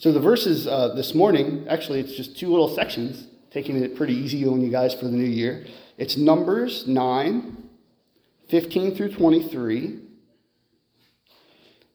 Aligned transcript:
So 0.00 0.12
the 0.12 0.20
verses 0.20 0.66
uh, 0.66 0.94
this 0.94 1.14
morning, 1.14 1.66
actually, 1.68 2.00
it's 2.00 2.14
just 2.16 2.38
two 2.38 2.48
little 2.48 2.74
sections, 2.74 3.26
taking 3.50 3.76
it 3.76 3.96
pretty 3.96 4.14
easy 4.14 4.46
on 4.46 4.62
you 4.62 4.70
guys 4.70 4.94
for 4.94 5.04
the 5.04 5.10
new 5.10 5.28
year. 5.28 5.66
It's 5.98 6.16
Numbers 6.16 6.86
9, 6.86 7.68
15 8.48 8.94
through 8.94 9.12
23, 9.12 9.98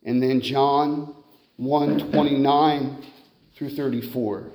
and 0.04 0.22
then 0.22 0.40
John 0.40 1.16
1, 1.58 2.12
29 2.12 3.06
through 3.56 3.70
34. 3.72 4.52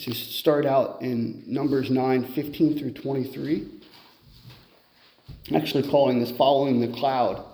So 0.00 0.12
start 0.12 0.64
out 0.64 1.02
in 1.02 1.44
Numbers 1.46 1.90
9, 1.90 2.32
15 2.32 2.78
through 2.78 2.92
23. 2.92 3.68
I'm 5.50 5.56
actually 5.56 5.86
calling 5.90 6.20
this 6.20 6.30
Following 6.30 6.80
the 6.80 6.88
Cloud, 6.88 7.44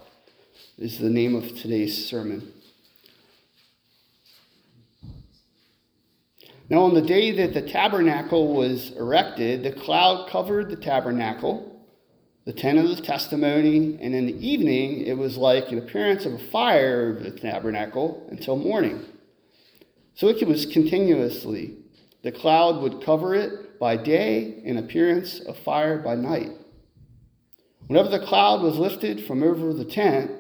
is 0.79 1.01
the 1.01 1.11
name 1.11 1.35
of 1.35 1.57
today's 1.57 2.07
sermon. 2.07 2.53
Now, 6.71 6.83
on 6.83 6.95
the 6.95 7.03
day 7.03 7.33
that 7.33 7.53
the 7.53 7.69
tabernacle 7.69 8.55
was 8.55 8.93
erected, 8.93 9.65
the 9.65 9.73
cloud 9.73 10.29
covered 10.31 10.71
the 10.71 10.77
tabernacle, 10.77 11.85
the 12.45 12.53
tent 12.53 12.79
of 12.79 12.97
the 12.97 13.03
testimony, 13.03 13.99
and 14.01 14.15
in 14.15 14.27
the 14.27 14.47
evening 14.47 15.01
it 15.01 15.19
was 15.19 15.37
like 15.37 15.73
an 15.73 15.79
appearance 15.79 16.25
of 16.25 16.35
a 16.35 16.39
fire 16.39 17.11
over 17.11 17.29
the 17.29 17.37
tabernacle 17.37 18.25
until 18.31 18.55
morning. 18.55 19.05
So 20.15 20.29
it 20.29 20.47
was 20.47 20.65
continuously. 20.65 21.79
The 22.27 22.33
cloud 22.33 22.83
would 22.83 23.05
cover 23.05 23.37
it 23.37 23.79
by 23.79 23.97
day, 23.97 24.61
and 24.65 24.81
appearance 24.81 25.39
of 25.39 25.57
fire 25.59 25.97
by 25.97 26.17
night. 26.17 26.51
Whenever 27.87 28.09
the 28.09 28.27
cloud 28.27 28.63
was 28.63 28.79
lifted 28.79 29.25
from 29.25 29.45
over 29.45 29.73
the 29.73 29.85
tent, 29.85 30.33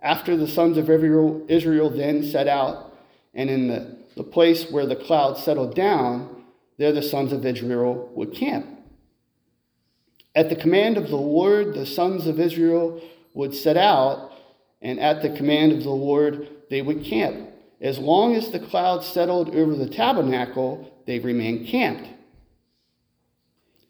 after 0.00 0.38
the 0.38 0.48
sons 0.48 0.78
of 0.78 0.88
Israel 0.88 1.90
then 1.90 2.22
set 2.22 2.48
out, 2.48 2.94
and 3.34 3.50
in 3.50 3.68
the, 3.68 3.98
the 4.16 4.22
place 4.22 4.70
where 4.70 4.86
the 4.86 4.96
cloud 4.96 5.36
settled 5.36 5.74
down, 5.74 6.44
there 6.78 6.92
the 6.92 7.02
sons 7.02 7.34
of 7.34 7.44
Israel 7.44 8.10
would 8.14 8.32
camp. 8.32 8.66
At 10.34 10.48
the 10.48 10.56
command 10.56 10.96
of 10.96 11.10
the 11.10 11.16
Lord, 11.16 11.74
the 11.74 11.84
sons 11.84 12.26
of 12.26 12.40
Israel 12.40 13.02
would 13.34 13.54
set 13.54 13.76
out, 13.76 14.32
and 14.80 14.98
at 14.98 15.20
the 15.20 15.36
command 15.36 15.72
of 15.72 15.82
the 15.82 15.90
Lord, 15.90 16.48
they 16.70 16.80
would 16.80 17.04
camp. 17.04 17.49
As 17.80 17.98
long 17.98 18.34
as 18.34 18.50
the 18.50 18.60
cloud 18.60 19.02
settled 19.02 19.54
over 19.54 19.74
the 19.74 19.88
tabernacle, 19.88 20.92
they 21.06 21.18
remained 21.18 21.66
camped. 21.66 22.08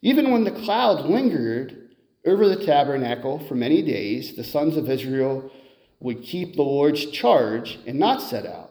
Even 0.02 0.30
when 0.30 0.44
the 0.44 0.52
cloud 0.52 1.06
lingered 1.06 1.90
over 2.24 2.48
the 2.48 2.64
tabernacle 2.64 3.38
for 3.38 3.54
many 3.54 3.82
days, 3.82 4.36
the 4.36 4.44
sons 4.44 4.76
of 4.76 4.88
Israel 4.88 5.50
would 5.98 6.22
keep 6.22 6.54
the 6.54 6.62
Lord's 6.62 7.04
charge 7.06 7.78
and 7.86 7.98
not 7.98 8.22
set 8.22 8.46
out. 8.46 8.70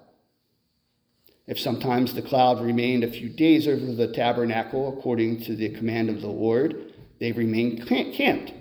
If 1.47 1.59
sometimes 1.59 2.13
the 2.13 2.21
cloud 2.21 2.61
remained 2.61 3.03
a 3.03 3.11
few 3.11 3.27
days 3.27 3.67
over 3.67 3.91
the 3.91 4.11
tabernacle 4.13 4.97
according 4.97 5.43
to 5.45 5.55
the 5.55 5.69
command 5.69 6.09
of 6.09 6.21
the 6.21 6.27
Lord, 6.27 6.93
they 7.19 7.31
remained 7.31 7.87
camped. 7.87 8.53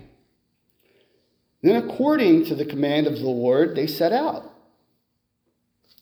Then, 1.61 1.75
according 1.75 2.45
to 2.45 2.55
the 2.55 2.65
command 2.65 3.05
of 3.05 3.19
the 3.19 3.29
Lord, 3.29 3.75
they 3.75 3.87
set 3.87 4.11
out. 4.11 4.48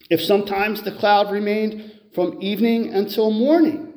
If 0.10 0.22
sometimes 0.22 0.82
the 0.82 0.92
cloud 0.92 1.32
remained 1.32 2.00
from 2.14 2.42
evening 2.42 2.94
until 2.94 3.32
morning, 3.32 3.94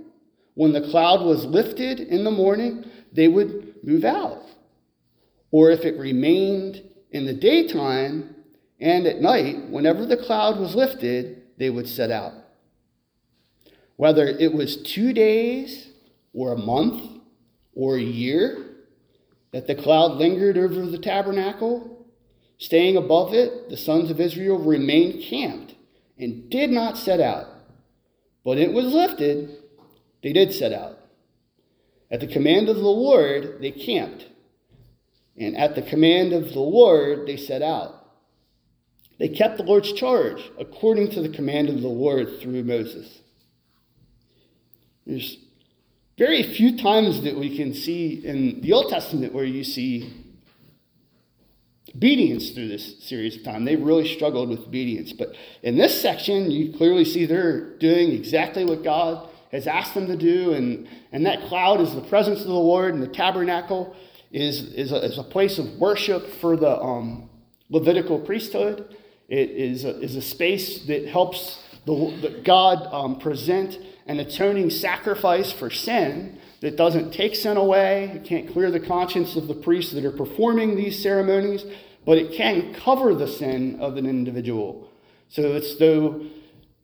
when 0.54 0.72
the 0.72 0.88
cloud 0.90 1.24
was 1.24 1.44
lifted 1.46 2.00
in 2.00 2.24
the 2.24 2.30
morning, 2.30 2.84
they 3.12 3.28
would 3.28 3.76
move 3.82 4.04
out. 4.04 4.42
Or 5.50 5.70
if 5.70 5.84
it 5.84 5.98
remained 5.98 6.82
in 7.10 7.26
the 7.26 7.34
daytime 7.34 8.34
and 8.80 9.06
at 9.06 9.20
night, 9.20 9.68
whenever 9.70 10.04
the 10.04 10.16
cloud 10.16 10.58
was 10.58 10.74
lifted, 10.74 11.42
they 11.58 11.70
would 11.70 11.88
set 11.88 12.10
out. 12.10 12.32
Whether 13.96 14.26
it 14.26 14.52
was 14.52 14.82
two 14.82 15.12
days 15.12 15.88
or 16.32 16.52
a 16.52 16.58
month 16.58 17.20
or 17.74 17.96
a 17.96 18.02
year 18.02 18.66
that 19.52 19.66
the 19.66 19.74
cloud 19.74 20.12
lingered 20.12 20.56
over 20.56 20.86
the 20.86 20.98
tabernacle, 20.98 22.06
staying 22.58 22.96
above 22.96 23.34
it, 23.34 23.68
the 23.68 23.76
sons 23.76 24.10
of 24.10 24.20
Israel 24.20 24.58
remained 24.58 25.22
camped 25.22 25.74
and 26.20 26.50
did 26.50 26.70
not 26.70 26.96
set 26.96 27.20
out. 27.20 27.46
But 28.44 28.58
it 28.58 28.72
was 28.72 28.92
lifted, 28.92 29.56
they 30.22 30.32
did 30.32 30.52
set 30.52 30.72
out. 30.72 30.98
At 32.10 32.20
the 32.20 32.26
command 32.26 32.68
of 32.68 32.76
the 32.76 32.82
Lord, 32.82 33.58
they 33.60 33.70
camped. 33.70 34.26
And 35.36 35.56
at 35.56 35.74
the 35.74 35.82
command 35.82 36.32
of 36.32 36.52
the 36.52 36.60
Lord, 36.60 37.26
they 37.26 37.36
set 37.36 37.62
out. 37.62 37.94
They 39.18 39.28
kept 39.28 39.58
the 39.58 39.62
Lord's 39.62 39.92
charge 39.92 40.50
according 40.58 41.10
to 41.12 41.22
the 41.22 41.28
command 41.28 41.68
of 41.68 41.82
the 41.82 41.88
Lord 41.88 42.40
through 42.40 42.64
Moses. 42.64 43.20
There's 45.06 45.38
very 46.18 46.42
few 46.42 46.78
times 46.78 47.22
that 47.22 47.36
we 47.36 47.56
can 47.56 47.74
see 47.74 48.22
in 48.24 48.60
the 48.60 48.72
Old 48.72 48.90
Testament 48.90 49.34
where 49.34 49.44
you 49.44 49.64
see 49.64 50.12
obedience 51.94 52.50
through 52.50 52.68
this 52.68 53.02
series 53.02 53.36
of 53.36 53.42
time. 53.42 53.64
They 53.64 53.76
really 53.76 54.06
struggled 54.14 54.48
with 54.48 54.60
obedience. 54.60 55.12
But 55.12 55.34
in 55.62 55.76
this 55.76 56.00
section, 56.00 56.50
you 56.50 56.72
clearly 56.72 57.04
see 57.04 57.26
they're 57.26 57.76
doing 57.78 58.12
exactly 58.12 58.64
what 58.64 58.84
God 58.84 59.28
has 59.52 59.66
asked 59.66 59.94
them 59.94 60.06
to 60.06 60.16
do. 60.16 60.52
And, 60.52 60.88
and 61.12 61.26
that 61.26 61.42
cloud 61.48 61.80
is 61.80 61.94
the 61.94 62.02
presence 62.02 62.40
of 62.40 62.46
the 62.46 62.52
Lord, 62.52 62.94
and 62.94 63.02
the 63.02 63.08
tabernacle 63.08 63.96
is, 64.30 64.72
is, 64.74 64.92
a, 64.92 65.04
is 65.04 65.18
a 65.18 65.24
place 65.24 65.58
of 65.58 65.66
worship 65.74 66.26
for 66.40 66.56
the 66.56 66.80
um, 66.80 67.28
Levitical 67.68 68.18
priesthood. 68.18 68.96
It 69.28 69.50
is 69.50 69.84
a, 69.84 70.00
is 70.00 70.16
a 70.16 70.22
space 70.22 70.86
that 70.86 71.06
helps 71.06 71.62
the, 71.86 71.94
the 72.20 72.42
God 72.44 72.88
um, 72.92 73.18
present 73.20 73.78
an 74.06 74.18
atoning 74.18 74.70
sacrifice 74.70 75.52
for 75.52 75.70
sin 75.70 76.40
that 76.60 76.76
doesn't 76.76 77.12
take 77.12 77.34
sin 77.34 77.56
away. 77.56 78.12
It 78.14 78.24
can't 78.24 78.52
clear 78.52 78.70
the 78.70 78.80
conscience 78.80 79.36
of 79.36 79.48
the 79.48 79.54
priests 79.54 79.92
that 79.92 80.04
are 80.04 80.12
performing 80.12 80.76
these 80.76 81.02
ceremonies, 81.02 81.64
but 82.04 82.18
it 82.18 82.32
can 82.32 82.74
cover 82.74 83.14
the 83.14 83.28
sin 83.28 83.78
of 83.80 83.96
an 83.96 84.06
individual. 84.06 84.90
So 85.28 85.54
it's 85.54 85.76
though 85.76 86.26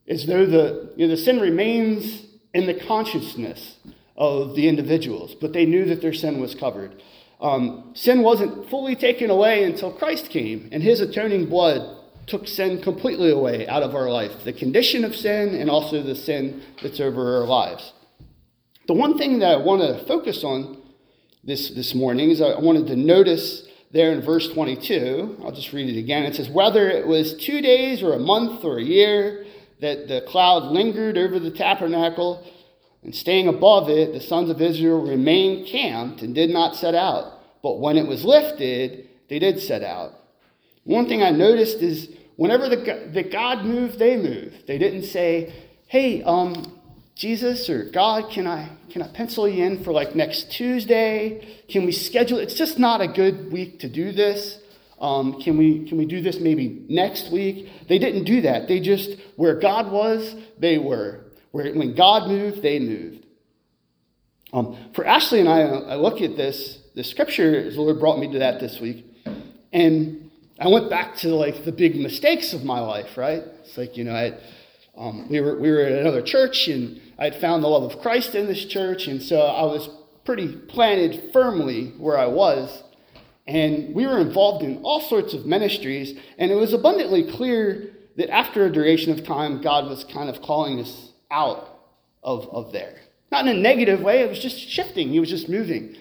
as 0.08 0.26
though 0.26 0.46
the, 0.46 0.92
you 0.96 1.06
know, 1.06 1.14
the 1.14 1.20
sin 1.20 1.40
remains 1.40 2.26
in 2.54 2.66
the 2.66 2.74
consciousness 2.74 3.76
of 4.16 4.54
the 4.54 4.68
individuals, 4.68 5.34
but 5.34 5.52
they 5.52 5.66
knew 5.66 5.84
that 5.86 6.00
their 6.00 6.14
sin 6.14 6.40
was 6.40 6.54
covered. 6.54 7.02
Um, 7.40 7.90
sin 7.94 8.22
wasn't 8.22 8.70
fully 8.70 8.96
taken 8.96 9.30
away 9.30 9.64
until 9.64 9.92
Christ 9.92 10.30
came, 10.30 10.68
and 10.72 10.82
his 10.82 11.00
atoning 11.00 11.48
blood 11.48 11.98
took 12.26 12.48
sin 12.48 12.80
completely 12.82 13.30
away 13.30 13.68
out 13.68 13.82
of 13.82 13.94
our 13.94 14.10
life 14.10 14.32
the 14.44 14.52
condition 14.52 15.04
of 15.04 15.14
sin 15.14 15.54
and 15.54 15.70
also 15.70 16.02
the 16.02 16.14
sin 16.14 16.62
that's 16.82 16.98
over 17.00 17.36
our 17.40 17.46
lives. 17.46 17.92
The 18.86 18.94
one 18.94 19.18
thing 19.18 19.40
that 19.40 19.50
I 19.50 19.56
want 19.56 19.82
to 19.82 20.04
focus 20.06 20.44
on 20.44 20.80
this, 21.42 21.70
this 21.70 21.92
morning 21.92 22.30
is 22.30 22.40
I 22.40 22.58
wanted 22.58 22.86
to 22.86 22.96
notice 22.96 23.66
there 23.90 24.12
in 24.12 24.22
verse 24.22 24.48
22. 24.48 25.42
I'll 25.42 25.50
just 25.50 25.72
read 25.72 25.88
it 25.94 25.98
again. 25.98 26.22
It 26.22 26.36
says, 26.36 26.48
Whether 26.48 26.88
it 26.88 27.06
was 27.06 27.34
two 27.34 27.60
days 27.60 28.00
or 28.00 28.12
a 28.12 28.18
month 28.20 28.64
or 28.64 28.78
a 28.78 28.82
year 28.82 29.44
that 29.80 30.06
the 30.06 30.22
cloud 30.28 30.70
lingered 30.70 31.18
over 31.18 31.40
the 31.40 31.50
tabernacle, 31.50 32.46
and 33.02 33.14
staying 33.14 33.48
above 33.48 33.88
it, 33.88 34.12
the 34.12 34.20
sons 34.20 34.50
of 34.50 34.60
Israel 34.60 35.04
remained 35.04 35.66
camped 35.66 36.22
and 36.22 36.34
did 36.34 36.50
not 36.50 36.76
set 36.76 36.94
out. 36.94 37.40
But 37.62 37.80
when 37.80 37.96
it 37.96 38.06
was 38.06 38.24
lifted, 38.24 39.08
they 39.28 39.40
did 39.40 39.60
set 39.60 39.82
out. 39.82 40.12
One 40.84 41.08
thing 41.08 41.22
I 41.22 41.30
noticed 41.30 41.78
is 41.78 42.08
whenever 42.36 42.68
the, 42.68 43.10
the 43.12 43.24
God 43.24 43.64
moved, 43.64 43.98
they 43.98 44.16
moved. 44.16 44.68
They 44.68 44.78
didn't 44.78 45.04
say, 45.04 45.52
hey, 45.88 46.22
um, 46.22 46.75
Jesus 47.16 47.70
or 47.70 47.84
God, 47.84 48.30
can 48.30 48.46
I 48.46 48.68
can 48.90 49.00
I 49.00 49.08
pencil 49.08 49.48
you 49.48 49.64
in 49.64 49.82
for 49.82 49.90
like 49.90 50.14
next 50.14 50.52
Tuesday? 50.52 51.62
Can 51.66 51.86
we 51.86 51.92
schedule? 51.92 52.38
It's 52.38 52.54
just 52.54 52.78
not 52.78 53.00
a 53.00 53.08
good 53.08 53.50
week 53.50 53.80
to 53.80 53.88
do 53.88 54.12
this. 54.12 54.58
Um, 55.00 55.40
can 55.40 55.56
we 55.56 55.88
can 55.88 55.96
we 55.96 56.04
do 56.04 56.20
this 56.20 56.38
maybe 56.38 56.84
next 56.90 57.32
week? 57.32 57.70
They 57.88 57.98
didn't 57.98 58.24
do 58.24 58.42
that. 58.42 58.68
They 58.68 58.80
just 58.80 59.18
where 59.36 59.58
God 59.58 59.90
was, 59.90 60.36
they 60.58 60.76
were. 60.76 61.24
Where 61.52 61.72
when 61.72 61.94
God 61.96 62.28
moved, 62.28 62.60
they 62.60 62.78
moved. 62.78 63.24
Um, 64.52 64.76
for 64.94 65.06
Ashley 65.06 65.40
and 65.40 65.48
I, 65.48 65.60
I 65.62 65.96
look 65.96 66.20
at 66.20 66.36
this 66.36 66.80
the 66.94 67.02
scripture. 67.02 67.70
The 67.70 67.80
Lord 67.80 67.98
brought 67.98 68.18
me 68.18 68.30
to 68.32 68.40
that 68.40 68.60
this 68.60 68.78
week, 68.78 69.06
and 69.72 70.30
I 70.60 70.68
went 70.68 70.90
back 70.90 71.16
to 71.18 71.28
like 71.34 71.64
the 71.64 71.72
big 71.72 71.96
mistakes 71.96 72.52
of 72.52 72.62
my 72.62 72.80
life. 72.80 73.16
Right? 73.16 73.42
It's 73.64 73.78
like 73.78 73.96
you 73.96 74.04
know 74.04 74.14
I. 74.14 74.38
Um, 74.96 75.28
we 75.28 75.40
were 75.40 75.58
we 75.58 75.70
were 75.70 75.80
at 75.80 75.92
another 75.92 76.22
church 76.22 76.68
and 76.68 77.00
I 77.18 77.24
had 77.24 77.36
found 77.36 77.62
the 77.62 77.68
love 77.68 77.90
of 77.90 78.00
Christ 78.00 78.34
in 78.34 78.46
this 78.46 78.64
church, 78.64 79.06
and 79.06 79.22
so 79.22 79.40
I 79.40 79.64
was 79.64 79.88
pretty 80.24 80.48
planted 80.48 81.32
firmly 81.32 81.94
where 81.98 82.18
I 82.18 82.26
was. 82.26 82.82
And 83.46 83.94
we 83.94 84.06
were 84.06 84.18
involved 84.18 84.64
in 84.64 84.78
all 84.82 85.00
sorts 85.00 85.32
of 85.32 85.46
ministries, 85.46 86.18
and 86.36 86.50
it 86.50 86.56
was 86.56 86.74
abundantly 86.74 87.30
clear 87.30 87.90
that 88.16 88.28
after 88.30 88.66
a 88.66 88.72
duration 88.72 89.12
of 89.12 89.24
time, 89.24 89.62
God 89.62 89.88
was 89.88 90.04
kind 90.04 90.28
of 90.28 90.42
calling 90.42 90.80
us 90.80 91.10
out 91.30 91.68
of, 92.22 92.48
of 92.48 92.72
there. 92.72 92.96
Not 93.30 93.46
in 93.46 93.56
a 93.56 93.60
negative 93.60 94.00
way, 94.00 94.20
it 94.20 94.28
was 94.28 94.38
just 94.38 94.58
shifting, 94.58 95.08
he 95.08 95.20
was 95.20 95.30
just 95.30 95.48
moving. 95.48 95.96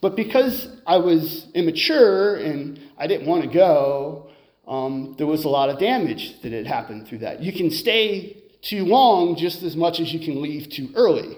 But 0.00 0.14
because 0.14 0.68
I 0.86 0.98
was 0.98 1.48
immature 1.54 2.36
and 2.36 2.80
I 2.98 3.06
didn't 3.06 3.26
want 3.26 3.42
to 3.42 3.48
go, 3.48 4.30
um, 4.68 5.14
there 5.18 5.26
was 5.26 5.44
a 5.44 5.48
lot 5.48 5.68
of 5.68 5.78
damage 5.78 6.40
that 6.42 6.52
had 6.52 6.66
happened 6.66 7.08
through 7.08 7.18
that. 7.18 7.42
You 7.42 7.52
can 7.52 7.70
stay 7.70 8.39
too 8.62 8.84
long 8.84 9.36
just 9.36 9.62
as 9.62 9.76
much 9.76 10.00
as 10.00 10.12
you 10.12 10.20
can 10.20 10.42
leave 10.42 10.68
too 10.70 10.90
early. 10.94 11.36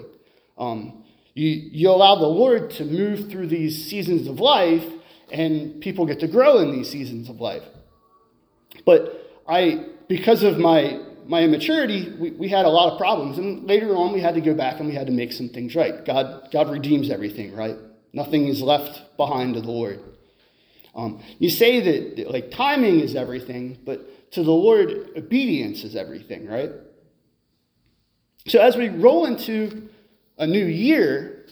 Um, 0.57 1.03
you, 1.33 1.49
you 1.49 1.89
allow 1.89 2.15
the 2.15 2.27
Lord 2.27 2.71
to 2.71 2.85
move 2.85 3.31
through 3.31 3.47
these 3.47 3.89
seasons 3.89 4.27
of 4.27 4.39
life, 4.39 4.85
and 5.31 5.81
people 5.81 6.05
get 6.05 6.19
to 6.19 6.27
grow 6.27 6.59
in 6.59 6.71
these 6.71 6.89
seasons 6.89 7.29
of 7.29 7.39
life. 7.39 7.63
But 8.85 9.31
I, 9.47 9.85
because 10.07 10.43
of 10.43 10.57
my 10.57 10.99
my 11.25 11.41
immaturity, 11.41 12.13
we, 12.19 12.31
we 12.31 12.49
had 12.49 12.65
a 12.65 12.69
lot 12.69 12.91
of 12.91 12.99
problems. 12.99 13.37
And 13.37 13.65
later 13.65 13.95
on, 13.95 14.13
we 14.13 14.19
had 14.19 14.35
to 14.35 14.41
go 14.41 14.53
back 14.53 14.79
and 14.79 14.87
we 14.87 14.95
had 14.95 15.07
to 15.07 15.13
make 15.13 15.31
some 15.31 15.49
things 15.49 15.75
right. 15.75 16.05
God, 16.05 16.49
God 16.51 16.69
redeems 16.69 17.09
everything, 17.09 17.55
right? 17.55 17.75
Nothing 18.11 18.47
is 18.47 18.61
left 18.61 19.17
behind 19.17 19.55
to 19.55 19.61
the 19.61 19.71
Lord. 19.71 19.99
Um, 20.95 21.23
you 21.39 21.49
say 21.49 22.15
that 22.15 22.29
like 22.29 22.51
timing 22.51 22.99
is 22.99 23.15
everything, 23.15 23.79
but 23.83 24.31
to 24.33 24.43
the 24.43 24.51
Lord, 24.51 25.09
obedience 25.15 25.83
is 25.83 25.95
everything, 25.95 26.47
right? 26.47 26.71
So 28.45 28.59
as 28.59 28.75
we 28.75 28.89
roll 28.89 29.25
into 29.25 29.89
a 30.37 30.45
new 30.45 30.65
year, 30.65 31.45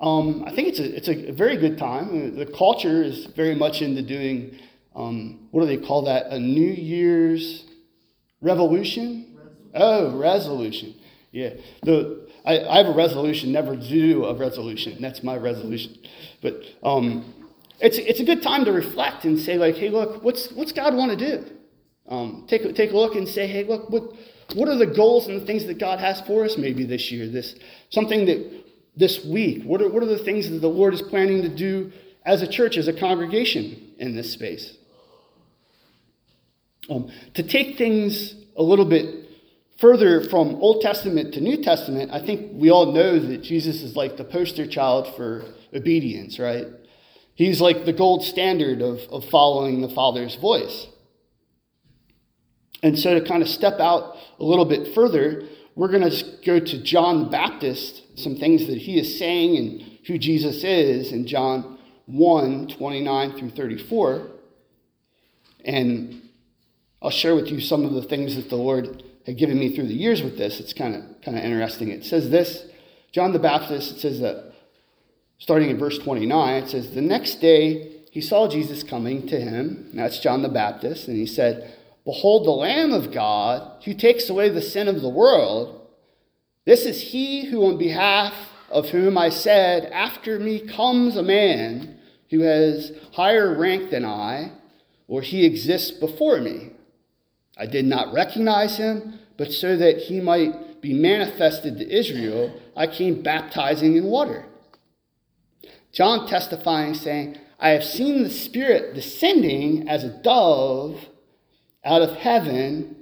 um, 0.00 0.44
I 0.46 0.54
think 0.54 0.68
it's 0.68 0.78
a, 0.78 0.96
it's 0.96 1.08
a 1.08 1.32
very 1.32 1.56
good 1.56 1.78
time. 1.78 2.36
The 2.36 2.46
culture 2.46 3.02
is 3.02 3.26
very 3.26 3.54
much 3.54 3.82
into 3.82 4.02
doing, 4.02 4.58
um, 4.96 5.48
what 5.50 5.60
do 5.60 5.66
they 5.66 5.84
call 5.84 6.04
that? 6.06 6.26
A 6.28 6.38
New 6.38 6.72
Year's 6.72 7.64
revolution? 8.40 9.36
Oh, 9.74 10.16
resolution. 10.16 10.94
Yeah. 11.30 11.50
The, 11.82 12.28
I, 12.44 12.60
I, 12.60 12.76
have 12.78 12.86
a 12.86 12.96
resolution 12.96 13.50
never 13.52 13.76
do 13.76 14.24
a 14.24 14.34
resolution. 14.34 15.00
That's 15.00 15.22
my 15.22 15.36
resolution. 15.36 15.98
But 16.40 16.62
um, 16.82 17.34
it's, 17.80 17.98
it's 17.98 18.20
a 18.20 18.24
good 18.24 18.42
time 18.42 18.64
to 18.66 18.72
reflect 18.72 19.24
and 19.24 19.38
say, 19.38 19.58
like, 19.58 19.74
hey, 19.74 19.90
look, 19.90 20.22
what's, 20.22 20.52
what's 20.52 20.72
God 20.72 20.94
want 20.94 21.18
to 21.18 21.38
do? 21.38 21.44
Um, 22.08 22.46
take, 22.48 22.74
take 22.74 22.92
a 22.92 22.96
look 22.96 23.14
and 23.14 23.26
say, 23.26 23.46
hey, 23.46 23.64
look, 23.64 23.90
what, 23.90 24.04
what 24.54 24.68
are 24.68 24.76
the 24.76 24.86
goals 24.86 25.26
and 25.26 25.40
the 25.40 25.46
things 25.46 25.66
that 25.66 25.78
God 25.78 25.98
has 26.00 26.20
for 26.22 26.44
us 26.44 26.56
maybe 26.58 26.84
this 26.84 27.10
year? 27.10 27.28
This 27.28 27.54
something 27.90 28.26
that 28.26 28.64
this 28.96 29.24
week. 29.24 29.62
What 29.64 29.82
are, 29.82 29.88
what 29.88 30.02
are 30.02 30.06
the 30.06 30.18
things 30.18 30.48
that 30.50 30.60
the 30.60 30.68
Lord 30.68 30.94
is 30.94 31.02
planning 31.02 31.42
to 31.42 31.48
do 31.48 31.92
as 32.24 32.42
a 32.42 32.48
church, 32.48 32.76
as 32.76 32.88
a 32.88 32.92
congregation 32.92 33.92
in 33.98 34.14
this 34.14 34.32
space? 34.32 34.76
Um, 36.88 37.10
to 37.34 37.42
take 37.42 37.78
things 37.78 38.34
a 38.56 38.62
little 38.62 38.84
bit 38.84 39.28
further 39.80 40.22
from 40.28 40.56
Old 40.56 40.82
Testament 40.82 41.34
to 41.34 41.40
New 41.40 41.62
Testament, 41.62 42.10
I 42.12 42.24
think 42.24 42.52
we 42.54 42.70
all 42.70 42.92
know 42.92 43.18
that 43.18 43.42
Jesus 43.42 43.82
is 43.82 43.96
like 43.96 44.16
the 44.16 44.24
poster 44.24 44.66
child 44.66 45.14
for 45.16 45.44
obedience, 45.74 46.38
right? 46.38 46.66
He's 47.34 47.60
like 47.60 47.84
the 47.84 47.92
gold 47.92 48.22
standard 48.22 48.80
of, 48.80 49.00
of 49.10 49.24
following 49.30 49.80
the 49.80 49.88
Father's 49.88 50.36
voice. 50.36 50.86
And 52.84 52.98
so, 52.98 53.18
to 53.18 53.26
kind 53.26 53.42
of 53.42 53.48
step 53.48 53.80
out 53.80 54.14
a 54.38 54.44
little 54.44 54.66
bit 54.66 54.94
further, 54.94 55.42
we're 55.74 55.88
going 55.88 56.08
to 56.08 56.24
go 56.44 56.60
to 56.60 56.82
John 56.82 57.24
the 57.24 57.30
Baptist, 57.30 58.02
some 58.14 58.36
things 58.36 58.66
that 58.66 58.76
he 58.76 58.98
is 59.00 59.18
saying 59.18 59.56
and 59.56 59.98
who 60.06 60.18
Jesus 60.18 60.62
is 60.62 61.10
in 61.10 61.26
John 61.26 61.78
1 62.04 62.68
29 62.68 63.38
through 63.38 63.50
34. 63.50 64.28
And 65.64 66.28
I'll 67.00 67.08
share 67.08 67.34
with 67.34 67.48
you 67.48 67.58
some 67.58 67.86
of 67.86 67.94
the 67.94 68.02
things 68.02 68.36
that 68.36 68.50
the 68.50 68.56
Lord 68.56 69.02
had 69.24 69.38
given 69.38 69.58
me 69.58 69.74
through 69.74 69.88
the 69.88 69.94
years 69.94 70.22
with 70.22 70.36
this. 70.36 70.60
It's 70.60 70.74
kind 70.74 70.94
of 70.94 71.02
kind 71.22 71.38
of 71.38 71.42
interesting. 71.42 71.88
It 71.88 72.04
says 72.04 72.28
this 72.28 72.66
John 73.12 73.32
the 73.32 73.38
Baptist, 73.38 73.92
it 73.92 74.00
says 74.00 74.20
that 74.20 74.52
starting 75.38 75.70
in 75.70 75.78
verse 75.78 75.96
29, 75.96 76.62
it 76.62 76.68
says, 76.68 76.90
The 76.90 77.00
next 77.00 77.36
day 77.36 78.02
he 78.10 78.20
saw 78.20 78.46
Jesus 78.46 78.82
coming 78.82 79.26
to 79.28 79.40
him. 79.40 79.88
That's 79.94 80.18
John 80.18 80.42
the 80.42 80.50
Baptist. 80.50 81.08
And 81.08 81.16
he 81.16 81.24
said, 81.24 81.78
Behold, 82.04 82.46
the 82.46 82.50
Lamb 82.50 82.92
of 82.92 83.12
God 83.12 83.82
who 83.84 83.94
takes 83.94 84.28
away 84.28 84.50
the 84.50 84.62
sin 84.62 84.88
of 84.88 85.00
the 85.00 85.08
world. 85.08 85.88
This 86.66 86.84
is 86.84 87.00
he 87.00 87.46
who, 87.46 87.64
on 87.66 87.78
behalf 87.78 88.34
of 88.70 88.90
whom 88.90 89.16
I 89.16 89.30
said, 89.30 89.86
After 89.86 90.38
me 90.38 90.60
comes 90.60 91.16
a 91.16 91.22
man 91.22 91.98
who 92.30 92.40
has 92.40 92.92
higher 93.12 93.56
rank 93.56 93.90
than 93.90 94.04
I, 94.04 94.52
or 95.08 95.22
he 95.22 95.44
exists 95.44 95.92
before 95.92 96.40
me. 96.40 96.70
I 97.56 97.66
did 97.66 97.84
not 97.84 98.12
recognize 98.12 98.76
him, 98.76 99.20
but 99.36 99.52
so 99.52 99.76
that 99.76 99.98
he 99.98 100.20
might 100.20 100.80
be 100.80 100.92
manifested 100.92 101.78
to 101.78 101.90
Israel, 101.90 102.60
I 102.76 102.86
came 102.86 103.22
baptizing 103.22 103.96
in 103.96 104.04
water. 104.04 104.44
John 105.92 106.26
testifying, 106.26 106.94
saying, 106.94 107.38
I 107.58 107.70
have 107.70 107.84
seen 107.84 108.22
the 108.22 108.30
Spirit 108.30 108.94
descending 108.94 109.88
as 109.88 110.04
a 110.04 110.20
dove 110.22 110.98
out 111.84 112.02
of 112.02 112.16
heaven, 112.16 112.96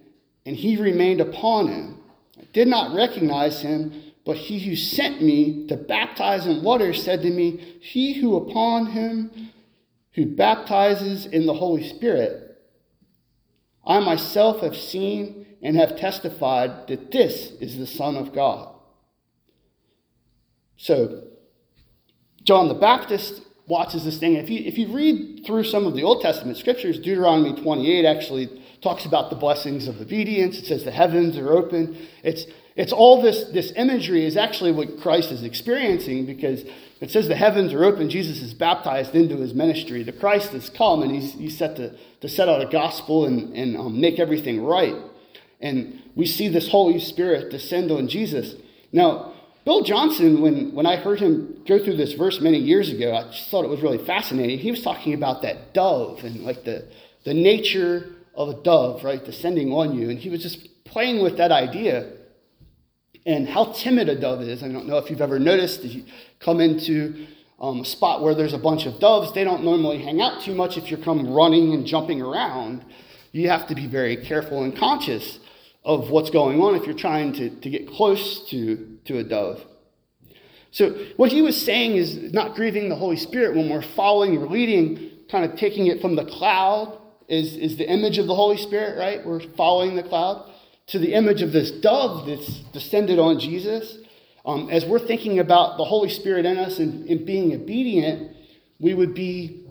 and 0.44 0.56
he 0.56 0.76
remained 0.76 1.20
upon 1.20 1.68
him. 1.68 1.98
I 2.38 2.44
did 2.52 2.68
not 2.68 2.94
recognize 2.94 3.60
him, 3.60 4.12
but 4.24 4.36
he 4.36 4.60
who 4.60 4.76
sent 4.76 5.22
me 5.22 5.66
to 5.68 5.76
baptize 5.76 6.46
in 6.46 6.62
water 6.62 6.92
said 6.92 7.22
to 7.22 7.30
me, 7.30 7.78
He 7.80 8.20
who 8.20 8.36
upon 8.36 8.86
him 8.86 9.50
who 10.14 10.26
baptizes 10.26 11.26
in 11.26 11.46
the 11.46 11.54
Holy 11.54 11.86
Spirit, 11.88 12.58
I 13.84 13.98
myself 14.00 14.60
have 14.60 14.76
seen 14.76 15.46
and 15.62 15.76
have 15.76 15.98
testified 15.98 16.88
that 16.88 17.10
this 17.10 17.52
is 17.60 17.78
the 17.78 17.86
Son 17.86 18.16
of 18.16 18.34
God. 18.34 18.74
So, 20.76 21.24
John 22.44 22.68
the 22.68 22.74
Baptist 22.74 23.42
watches 23.66 24.04
this 24.04 24.18
thing. 24.18 24.34
If 24.34 24.50
you, 24.50 24.60
if 24.64 24.76
you 24.76 24.88
read 24.88 25.44
through 25.46 25.64
some 25.64 25.86
of 25.86 25.94
the 25.94 26.02
Old 26.02 26.22
Testament 26.22 26.58
scriptures, 26.58 26.98
Deuteronomy 26.98 27.60
28 27.60 28.04
actually 28.04 28.61
talks 28.82 29.06
about 29.06 29.30
the 29.30 29.36
blessings 29.36 29.86
of 29.86 30.00
obedience. 30.00 30.58
It 30.58 30.66
says 30.66 30.84
the 30.84 30.90
heavens 30.90 31.38
are 31.38 31.52
open. 31.52 31.96
It's, 32.24 32.46
it's 32.74 32.92
all 32.92 33.22
this, 33.22 33.44
this 33.52 33.72
imagery 33.76 34.26
is 34.26 34.36
actually 34.36 34.72
what 34.72 35.00
Christ 35.00 35.30
is 35.30 35.44
experiencing 35.44 36.26
because 36.26 36.64
it 37.00 37.10
says 37.10 37.28
the 37.28 37.36
heavens 37.36 37.72
are 37.72 37.84
open. 37.84 38.10
Jesus 38.10 38.42
is 38.42 38.54
baptized 38.54 39.14
into 39.14 39.36
his 39.36 39.54
ministry. 39.54 40.02
The 40.02 40.12
Christ 40.12 40.50
has 40.50 40.68
come 40.68 41.02
and 41.02 41.12
he's, 41.12 41.32
he's 41.34 41.56
set 41.56 41.76
to, 41.76 41.94
to 42.20 42.28
set 42.28 42.48
out 42.48 42.60
a 42.60 42.70
gospel 42.70 43.26
and, 43.26 43.54
and 43.56 43.76
um, 43.76 44.00
make 44.00 44.18
everything 44.18 44.64
right. 44.64 44.96
And 45.60 46.02
we 46.16 46.26
see 46.26 46.48
this 46.48 46.68
Holy 46.68 46.98
Spirit 46.98 47.50
descend 47.50 47.92
on 47.92 48.08
Jesus. 48.08 48.54
Now, 48.90 49.32
Bill 49.64 49.82
Johnson, 49.82 50.40
when, 50.40 50.74
when 50.74 50.86
I 50.86 50.96
heard 50.96 51.20
him 51.20 51.62
go 51.68 51.78
through 51.82 51.96
this 51.96 52.14
verse 52.14 52.40
many 52.40 52.58
years 52.58 52.90
ago, 52.90 53.14
I 53.14 53.30
just 53.30 53.48
thought 53.48 53.64
it 53.64 53.68
was 53.68 53.80
really 53.80 54.04
fascinating. 54.04 54.58
He 54.58 54.72
was 54.72 54.82
talking 54.82 55.14
about 55.14 55.42
that 55.42 55.72
dove 55.72 56.24
and 56.24 56.40
like 56.40 56.64
the, 56.64 56.88
the 57.24 57.32
nature 57.32 58.16
of 58.34 58.48
a 58.48 58.62
dove, 58.62 59.04
right, 59.04 59.24
descending 59.24 59.72
on 59.72 59.96
you. 59.96 60.10
And 60.10 60.18
he 60.18 60.30
was 60.30 60.42
just 60.42 60.84
playing 60.84 61.22
with 61.22 61.36
that 61.38 61.52
idea 61.52 62.12
and 63.24 63.48
how 63.48 63.72
timid 63.72 64.08
a 64.08 64.18
dove 64.18 64.42
is. 64.42 64.62
I 64.62 64.68
don't 64.68 64.86
know 64.86 64.98
if 64.98 65.10
you've 65.10 65.20
ever 65.20 65.38
noticed, 65.38 65.84
if 65.84 65.94
you 65.94 66.04
come 66.40 66.60
into 66.60 67.26
um, 67.60 67.80
a 67.80 67.84
spot 67.84 68.22
where 68.22 68.34
there's 68.34 68.54
a 68.54 68.58
bunch 68.58 68.86
of 68.86 68.98
doves, 68.98 69.32
they 69.32 69.44
don't 69.44 69.64
normally 69.64 70.02
hang 70.02 70.20
out 70.20 70.42
too 70.42 70.54
much 70.54 70.76
if 70.76 70.90
you 70.90 70.96
come 70.96 71.32
running 71.32 71.72
and 71.72 71.86
jumping 71.86 72.20
around. 72.20 72.84
You 73.30 73.48
have 73.48 73.66
to 73.68 73.74
be 73.74 73.86
very 73.86 74.16
careful 74.16 74.64
and 74.64 74.76
conscious 74.76 75.38
of 75.84 76.10
what's 76.10 76.30
going 76.30 76.60
on 76.60 76.74
if 76.74 76.86
you're 76.86 76.96
trying 76.96 77.32
to, 77.34 77.50
to 77.50 77.70
get 77.70 77.88
close 77.88 78.48
to, 78.50 78.98
to 79.04 79.18
a 79.18 79.24
dove. 79.24 79.64
So, 80.70 80.90
what 81.16 81.30
he 81.30 81.42
was 81.42 81.60
saying 81.60 81.96
is 81.96 82.32
not 82.32 82.54
grieving 82.54 82.88
the 82.88 82.96
Holy 82.96 83.16
Spirit 83.16 83.54
when 83.54 83.68
we're 83.68 83.82
following 83.82 84.38
or 84.38 84.46
leading, 84.46 85.10
kind 85.30 85.44
of 85.44 85.58
taking 85.58 85.86
it 85.86 86.00
from 86.00 86.16
the 86.16 86.24
cloud 86.24 86.98
is, 87.28 87.56
is 87.56 87.76
the 87.76 87.88
image 87.88 88.18
of 88.18 88.26
the 88.26 88.34
Holy 88.34 88.56
Spirit, 88.56 88.98
right? 88.98 89.24
We're 89.24 89.40
following 89.56 89.96
the 89.96 90.02
cloud 90.02 90.50
to 90.88 90.98
the 90.98 91.14
image 91.14 91.42
of 91.42 91.52
this 91.52 91.70
dove 91.70 92.26
that's 92.26 92.60
descended 92.72 93.18
on 93.18 93.38
Jesus. 93.38 93.98
Um, 94.44 94.68
as 94.70 94.84
we're 94.84 94.98
thinking 94.98 95.38
about 95.38 95.78
the 95.78 95.84
Holy 95.84 96.08
Spirit 96.08 96.44
in 96.44 96.58
us 96.58 96.78
and, 96.78 97.08
and 97.08 97.24
being 97.24 97.54
obedient, 97.54 98.36
we 98.80 98.94
would 98.94 99.14
be 99.14 99.64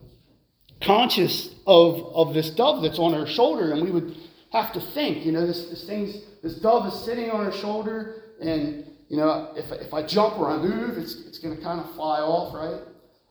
conscious 0.82 1.54
of, 1.68 2.02
of 2.16 2.34
this 2.34 2.50
dove 2.52 2.82
that's 2.82 3.00
on 3.00 3.14
our 3.14 3.28
shoulder, 3.28 3.72
and 3.72 3.84
we 3.84 3.92
would 3.92 4.16
have 4.52 4.74
to 4.74 4.82
think, 4.82 5.26
you 5.26 5.32
know, 5.32 5.46
this, 5.46 5.70
this 5.70 5.86
thing's, 5.86 6.16
this 6.42 6.56
dove 6.56 6.88
is 6.88 7.00
sitting 7.06 7.30
on 7.30 7.46
her 7.46 7.52
shoulder, 7.52 8.24
and, 8.42 8.86
you 9.10 9.18
know, 9.18 9.54
if, 9.56 9.72
if 9.72 9.94
I 9.94 10.06
jump 10.06 10.40
or 10.40 10.50
I 10.50 10.58
move, 10.58 10.98
it's, 10.98 11.16
it's 11.28 11.40
going 11.40 11.56
to 11.56 11.62
kind 11.62 11.80
of 11.80 11.94
fly 11.96 12.20
off, 12.20 12.54
right? 12.54 12.82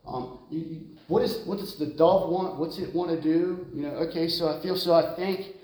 Um, 0.06 0.40
you, 0.50 0.82
what, 1.10 1.22
is, 1.22 1.38
what 1.44 1.58
does 1.58 1.74
the 1.74 1.86
dove 1.86 2.30
want? 2.30 2.56
What's 2.56 2.78
it 2.78 2.94
want 2.94 3.10
to 3.10 3.20
do? 3.20 3.66
You 3.74 3.82
know, 3.82 3.94
okay, 4.06 4.28
so 4.28 4.48
I 4.48 4.62
feel, 4.62 4.76
so 4.76 4.94
I 4.94 5.16
think, 5.16 5.56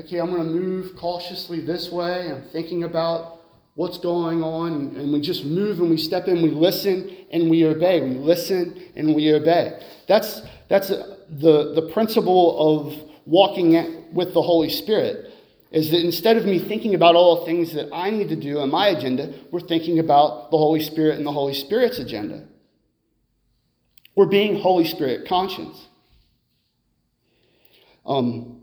okay, 0.00 0.18
I'm 0.18 0.30
going 0.30 0.42
to 0.42 0.50
move 0.50 0.96
cautiously 0.96 1.60
this 1.60 1.92
way. 1.92 2.32
I'm 2.32 2.44
thinking 2.52 2.84
about 2.84 3.40
what's 3.74 3.98
going 3.98 4.42
on, 4.42 4.96
and 4.96 5.12
we 5.12 5.20
just 5.20 5.44
move 5.44 5.80
and 5.80 5.90
we 5.90 5.98
step 5.98 6.26
in, 6.26 6.42
we 6.42 6.50
listen 6.50 7.14
and 7.30 7.50
we 7.50 7.66
obey. 7.66 8.00
We 8.00 8.14
listen 8.14 8.80
and 8.96 9.14
we 9.14 9.34
obey. 9.34 9.78
That's, 10.08 10.40
that's 10.70 10.90
uh, 10.90 11.18
the, 11.28 11.74
the 11.74 11.90
principle 11.92 12.56
of 12.58 12.94
walking 13.26 14.14
with 14.14 14.32
the 14.32 14.40
Holy 14.40 14.70
Spirit. 14.70 15.30
is 15.70 15.90
that 15.90 16.02
instead 16.02 16.38
of 16.38 16.46
me 16.46 16.58
thinking 16.58 16.94
about 16.94 17.14
all 17.14 17.40
the 17.40 17.44
things 17.44 17.74
that 17.74 17.90
I 17.92 18.08
need 18.08 18.30
to 18.30 18.36
do 18.36 18.58
on 18.58 18.70
my 18.70 18.88
agenda, 18.88 19.34
we're 19.50 19.60
thinking 19.60 19.98
about 19.98 20.50
the 20.50 20.56
Holy 20.56 20.80
Spirit 20.80 21.18
and 21.18 21.26
the 21.26 21.32
Holy 21.32 21.54
Spirit's 21.54 21.98
agenda. 21.98 22.48
We're 24.16 24.26
being 24.26 24.60
Holy 24.60 24.84
Spirit 24.84 25.26
conscious. 25.28 25.88
Um, 28.06 28.62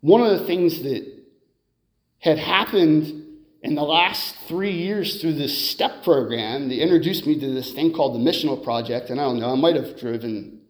one 0.00 0.20
of 0.20 0.38
the 0.38 0.46
things 0.46 0.82
that 0.82 1.06
had 2.18 2.38
happened 2.38 3.24
in 3.62 3.74
the 3.74 3.82
last 3.82 4.36
three 4.46 4.72
years 4.72 5.20
through 5.20 5.34
this 5.34 5.70
STEP 5.70 6.04
program, 6.04 6.68
they 6.68 6.76
introduced 6.76 7.26
me 7.26 7.38
to 7.40 7.52
this 7.52 7.72
thing 7.72 7.92
called 7.92 8.14
the 8.14 8.18
Missional 8.18 8.62
Project. 8.62 9.10
And 9.10 9.20
I 9.20 9.24
don't 9.24 9.40
know, 9.40 9.50
I 9.50 9.56
might 9.56 9.74
have 9.74 9.98
driven 9.98 10.60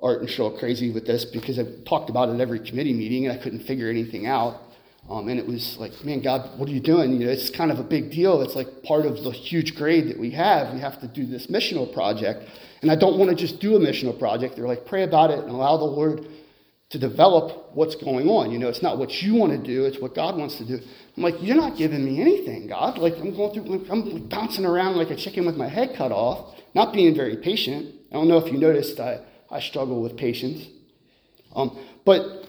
Art 0.00 0.20
and 0.20 0.28
Cheryl 0.28 0.58
crazy 0.58 0.90
with 0.90 1.06
this 1.06 1.24
because 1.24 1.58
I've 1.58 1.84
talked 1.84 2.10
about 2.10 2.28
it 2.28 2.40
every 2.40 2.60
committee 2.60 2.92
meeting 2.92 3.26
and 3.26 3.38
I 3.38 3.42
couldn't 3.42 3.60
figure 3.60 3.88
anything 3.88 4.26
out. 4.26 4.60
Um, 5.08 5.28
and 5.28 5.38
it 5.38 5.46
was 5.46 5.76
like, 5.78 5.92
man, 6.04 6.22
God, 6.22 6.58
what 6.58 6.68
are 6.68 6.72
you 6.72 6.80
doing? 6.80 7.12
You 7.12 7.26
know, 7.26 7.30
it's 7.30 7.50
kind 7.50 7.70
of 7.70 7.78
a 7.78 7.82
big 7.82 8.10
deal. 8.10 8.40
It's 8.40 8.54
like 8.54 8.82
part 8.82 9.04
of 9.04 9.22
the 9.22 9.30
huge 9.30 9.74
grade 9.76 10.08
that 10.08 10.18
we 10.18 10.30
have. 10.30 10.72
We 10.72 10.80
have 10.80 10.98
to 11.00 11.08
do 11.08 11.26
this 11.26 11.48
missional 11.48 11.92
project. 11.92 12.48
And 12.80 12.90
I 12.90 12.96
don't 12.96 13.18
want 13.18 13.30
to 13.30 13.36
just 13.36 13.60
do 13.60 13.76
a 13.76 13.78
missional 13.78 14.18
project. 14.18 14.56
They're 14.56 14.66
like, 14.66 14.86
pray 14.86 15.02
about 15.02 15.30
it 15.30 15.40
and 15.40 15.50
allow 15.50 15.76
the 15.76 15.84
Lord 15.84 16.26
to 16.90 16.98
develop 16.98 17.74
what's 17.74 17.96
going 17.96 18.28
on. 18.28 18.50
You 18.50 18.58
know, 18.58 18.68
it's 18.68 18.82
not 18.82 18.98
what 18.98 19.22
you 19.22 19.34
want 19.34 19.52
to 19.52 19.58
do, 19.58 19.84
it's 19.84 20.00
what 20.00 20.14
God 20.14 20.36
wants 20.36 20.56
to 20.56 20.64
do. 20.64 20.78
I'm 21.16 21.22
like, 21.22 21.34
you're 21.40 21.56
not 21.56 21.76
giving 21.76 22.04
me 22.04 22.20
anything, 22.20 22.68
God. 22.68 22.98
Like, 22.98 23.14
I'm 23.14 23.34
going 23.34 23.52
through, 23.52 23.86
I'm 23.90 24.28
bouncing 24.28 24.64
around 24.64 24.96
like 24.96 25.10
a 25.10 25.16
chicken 25.16 25.44
with 25.44 25.56
my 25.56 25.68
head 25.68 25.94
cut 25.96 26.12
off, 26.12 26.54
not 26.74 26.92
being 26.92 27.14
very 27.14 27.36
patient. 27.36 27.94
I 28.10 28.14
don't 28.14 28.28
know 28.28 28.38
if 28.38 28.52
you 28.52 28.58
noticed, 28.58 29.00
I, 29.00 29.20
I 29.50 29.60
struggle 29.60 30.02
with 30.02 30.16
patience. 30.16 30.66
Um, 31.54 31.78
but 32.04 32.48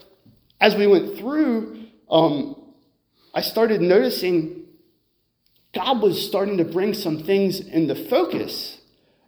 as 0.62 0.76
we 0.76 0.88
went 0.88 1.18
through, 1.18 1.85
um, 2.10 2.56
I 3.34 3.42
started 3.42 3.82
noticing 3.82 4.66
God 5.74 6.02
was 6.02 6.26
starting 6.26 6.58
to 6.58 6.64
bring 6.64 6.94
some 6.94 7.24
things 7.24 7.60
into 7.60 7.96
focus, 8.10 8.80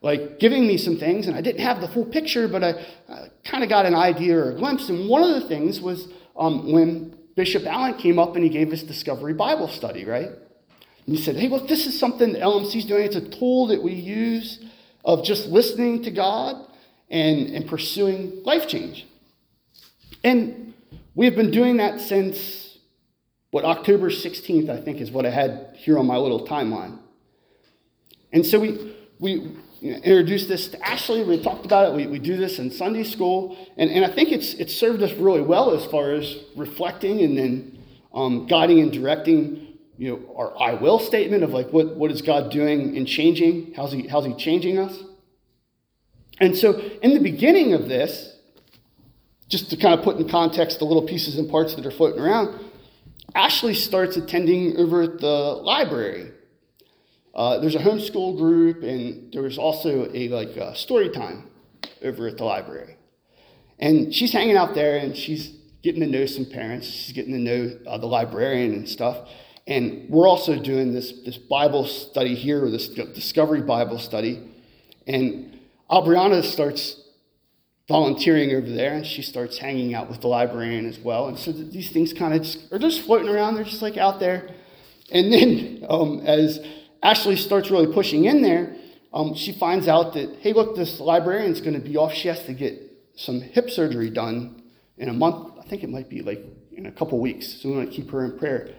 like 0.02 0.40
giving 0.40 0.66
me 0.66 0.78
some 0.78 0.98
things, 0.98 1.28
and 1.28 1.36
I 1.36 1.42
didn't 1.42 1.62
have 1.62 1.82
the 1.82 1.90
full 1.90 2.06
picture, 2.06 2.48
but 2.48 2.64
I, 2.64 2.86
I 3.10 3.28
kind 3.44 3.64
of 3.64 3.70
got 3.70 3.86
an 3.86 3.96
idea 3.96 4.38
or 4.38 4.52
a 4.52 4.56
glimpse. 4.56 4.88
And 4.90 5.10
one 5.10 5.24
of 5.24 5.42
the 5.42 5.48
things 5.48 5.82
was 5.82 6.08
um, 6.38 6.72
when 6.72 7.18
Bishop 7.36 7.66
Allen 7.66 7.96
came 7.96 8.18
up 8.18 8.36
and 8.36 8.44
he 8.44 8.50
gave 8.50 8.72
us 8.72 8.82
Discovery 8.82 9.34
Bible 9.34 9.68
Study, 9.68 10.06
right? 10.06 10.30
And 10.30 11.16
he 11.16 11.18
said, 11.18 11.36
hey, 11.36 11.50
look, 11.50 11.68
this 11.68 11.86
is 11.86 12.00
something 12.00 12.34
that 12.34 12.42
LMC's 12.42 12.86
doing. 12.86 13.04
It's 13.04 13.16
a 13.16 13.30
tool 13.30 13.68
that 13.68 13.84
we 13.84 13.94
use 13.94 14.64
of 15.04 15.24
just 15.24 15.48
listening 15.48 16.04
to 16.04 16.12
God 16.12 16.66
and, 17.10 17.48
and 17.50 17.68
pursuing 17.68 18.42
life 18.44 18.68
change. 18.68 19.06
And 20.24 20.74
we 21.16 21.26
have 21.26 21.36
been 21.36 21.52
doing 21.52 21.78
that 21.78 22.00
since 22.00 22.67
what 23.58 23.66
October 23.66 24.12
16th, 24.12 24.70
I 24.70 24.80
think, 24.80 25.02
is 25.02 25.10
what 25.10 25.26
I 25.26 25.32
had 25.32 25.72
here 25.74 25.98
on 25.98 26.06
my 26.06 26.18
little 26.18 26.48
timeline. 26.48 27.00
And 28.32 28.46
so 28.46 28.60
we, 28.60 28.94
we 29.18 29.52
introduced 29.82 30.48
this 30.48 30.68
to 30.68 30.88
Ashley. 30.88 31.24
We 31.24 31.42
talked 31.42 31.66
about 31.66 31.90
it. 31.90 31.96
We, 31.96 32.06
we 32.06 32.20
do 32.20 32.38
this 32.38 32.60
in 32.60 32.70
Sunday 32.70 33.04
school. 33.04 33.58
And, 33.76 33.90
and 33.90 34.06
I 34.06 34.14
think 34.14 34.32
it's, 34.32 34.54
it's 34.54 34.76
served 34.76 35.02
us 35.02 35.12
really 35.14 35.42
well 35.42 35.72
as 35.72 35.88
far 35.88 36.12
as 36.12 36.36
reflecting 36.56 37.22
and 37.22 37.36
then 37.36 37.80
um, 38.14 38.46
guiding 38.46 38.80
and 38.80 38.94
directing 38.94 39.80
you 39.98 40.12
know, 40.12 40.36
our 40.36 40.54
I 40.62 40.76
will 40.76 41.00
statement 41.00 41.44
of 41.44 41.50
like 41.50 41.74
what, 41.74 41.96
what 41.96 42.12
is 42.12 42.22
God 42.22 42.52
doing 42.52 42.96
and 42.96 43.08
changing? 43.08 43.74
How's 43.76 43.92
he, 43.92 44.06
how's 44.06 44.28
he 44.28 44.36
changing 44.36 44.78
us? 44.78 44.96
And 46.40 46.56
so 46.56 46.80
in 47.02 47.16
the 47.16 47.20
beginning 47.20 47.74
of 47.74 47.90
this, 47.90 48.38
just 49.50 49.72
to 49.72 49.78
kind 49.78 49.98
of 49.98 50.06
put 50.06 50.18
in 50.18 50.30
context 50.30 50.78
the 50.78 50.86
little 50.86 51.08
pieces 51.08 51.40
and 51.40 51.50
parts 51.50 51.74
that 51.74 51.88
are 51.88 51.92
floating 51.92 52.20
around, 52.22 52.67
Ashley 53.36 53.74
starts 53.74 54.18
attending 54.18 54.78
over 54.78 55.04
at 55.04 55.20
the 55.20 55.28
library. 55.28 56.32
Uh, 57.36 57.60
there's 57.60 57.76
a 57.76 57.80
homeschool 57.80 58.38
group, 58.38 58.82
and 58.84 59.32
there's 59.32 59.58
also 59.58 60.10
a 60.14 60.28
like 60.30 60.56
a 60.58 60.76
story 60.76 61.10
time 61.10 61.50
over 62.04 62.28
at 62.28 62.38
the 62.38 62.44
library. 62.44 62.98
And 63.80 64.14
she's 64.14 64.34
hanging 64.34 64.58
out 64.58 64.74
there, 64.74 64.98
and 64.98 65.16
she's 65.16 65.54
getting 65.84 66.02
to 66.02 66.08
know 66.08 66.26
some 66.26 66.46
parents. 66.46 66.88
She's 66.88 67.14
getting 67.14 67.34
to 67.34 67.40
know 67.40 67.80
uh, 67.86 67.98
the 68.00 68.08
librarian 68.08 68.74
and 68.74 68.90
stuff. 68.90 69.30
And 69.68 70.10
we're 70.10 70.28
also 70.28 70.58
doing 70.58 70.94
this 70.94 71.12
this 71.26 71.38
Bible 71.38 71.86
study 71.86 72.34
here, 72.34 72.66
or 72.66 72.72
this 72.72 72.88
Discovery 72.88 73.62
Bible 73.62 74.00
study. 74.00 74.52
And 75.06 75.60
Aubriana 75.92 76.44
starts 76.44 77.02
volunteering 77.88 78.52
over 78.54 78.70
there, 78.70 78.94
and 78.94 79.06
she 79.06 79.22
starts 79.22 79.58
hanging 79.58 79.94
out 79.94 80.10
with 80.10 80.22
the 80.22 80.28
librarian 80.28 80.86
as 80.86 81.00
well. 81.00 81.28
And 81.28 81.38
so 81.38 81.52
these 81.52 81.92
things 81.92 82.14
kind 82.14 82.34
of 82.34 82.42
just, 82.42 82.72
are 82.72 82.80
just 82.80 83.02
floating 83.02 83.30
around. 83.30 83.56
They're 83.56 83.64
just 83.64 83.82
like 83.82 83.98
out 83.98 84.20
there. 84.20 84.50
And 85.12 85.32
then 85.32 85.86
um, 85.90 86.20
as 86.26 86.60
Ashley 87.02 87.38
starts 87.38 87.72
really 87.72 87.94
pushing 87.94 88.26
in 88.26 88.42
there, 88.42 88.76
um, 89.14 89.36
she 89.36 89.54
finds 89.54 89.88
out 89.88 90.14
that, 90.14 90.38
hey, 90.42 90.54
look, 90.54 90.76
this 90.76 91.00
librarian's 91.00 91.62
going 91.62 91.74
to 91.74 91.80
be 91.80 91.96
off. 91.96 92.14
She 92.14 92.28
has 92.28 92.44
to 92.44 92.54
get 92.54 92.82
some 93.16 93.42
hip 93.42 93.70
surgery 93.70 94.10
done 94.10 94.62
in 94.98 95.10
a 95.10 95.14
month. 95.14 95.58
I 95.60 95.68
think 95.68 95.84
it 95.84 95.90
might 95.90 96.10
be 96.10 96.22
like 96.22 96.44
in 96.74 96.86
a 96.86 96.92
couple 96.92 97.20
weeks. 97.20 97.62
So 97.62 97.70
we 97.70 97.78
want 97.78 97.90
to 97.90 97.96
keep 97.96 98.12
her 98.12 98.26
in 98.26 98.38
prayer. 98.38 98.76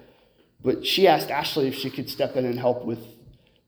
But 0.62 0.85
she 0.85 1.09
asked 1.09 1.31
Ashley 1.31 1.69
if 1.69 1.75
she 1.75 1.91
could 1.91 2.11
step 2.11 2.37
in 2.37 2.45
and 2.45 2.59
help 2.59 2.85
with 2.85 3.00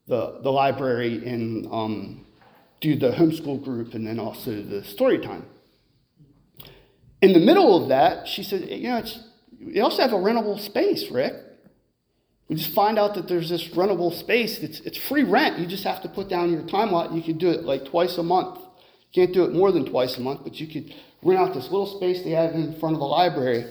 the, 0.06 0.40
the 0.42 0.50
library 0.50 1.24
in 1.24 1.66
um, 1.70 2.26
do 2.80 2.96
the 2.96 3.10
homeschool 3.10 3.62
group 3.62 3.94
and 3.94 4.06
then 4.06 4.18
also 4.18 4.62
the 4.62 4.82
story 4.84 5.18
time. 5.18 5.44
In 7.20 7.32
the 7.34 7.38
middle 7.38 7.82
of 7.82 7.90
that, 7.90 8.26
she 8.26 8.42
said, 8.42 8.68
you 8.70 8.88
know, 8.88 8.98
it's, 8.98 9.18
you 9.58 9.82
also 9.82 10.00
have 10.00 10.12
a 10.12 10.16
rentable 10.16 10.58
space, 10.58 11.10
Rick. 11.10 11.34
We 12.48 12.56
just 12.56 12.74
find 12.74 12.98
out 12.98 13.14
that 13.14 13.28
there's 13.28 13.50
this 13.50 13.68
rentable 13.68 14.12
space. 14.12 14.58
It's, 14.58 14.80
it's 14.80 14.96
free 14.96 15.22
rent. 15.22 15.58
You 15.58 15.66
just 15.66 15.84
have 15.84 16.02
to 16.02 16.08
put 16.08 16.28
down 16.28 16.50
your 16.50 16.66
time 16.66 16.90
lot. 16.90 17.12
You 17.12 17.22
can 17.22 17.38
do 17.38 17.50
it 17.50 17.62
like 17.64 17.84
twice 17.84 18.16
a 18.16 18.22
month. 18.22 18.58
You 18.58 19.26
can't 19.26 19.34
do 19.34 19.44
it 19.44 19.52
more 19.52 19.70
than 19.70 19.84
twice 19.84 20.16
a 20.16 20.20
month, 20.20 20.40
but 20.42 20.58
you 20.58 20.66
could 20.66 20.94
rent 21.22 21.38
out 21.38 21.54
this 21.54 21.64
little 21.64 21.86
space 21.86 22.22
they 22.22 22.30
have 22.30 22.54
in 22.54 22.78
front 22.80 22.94
of 22.94 23.00
the 23.00 23.06
library. 23.06 23.70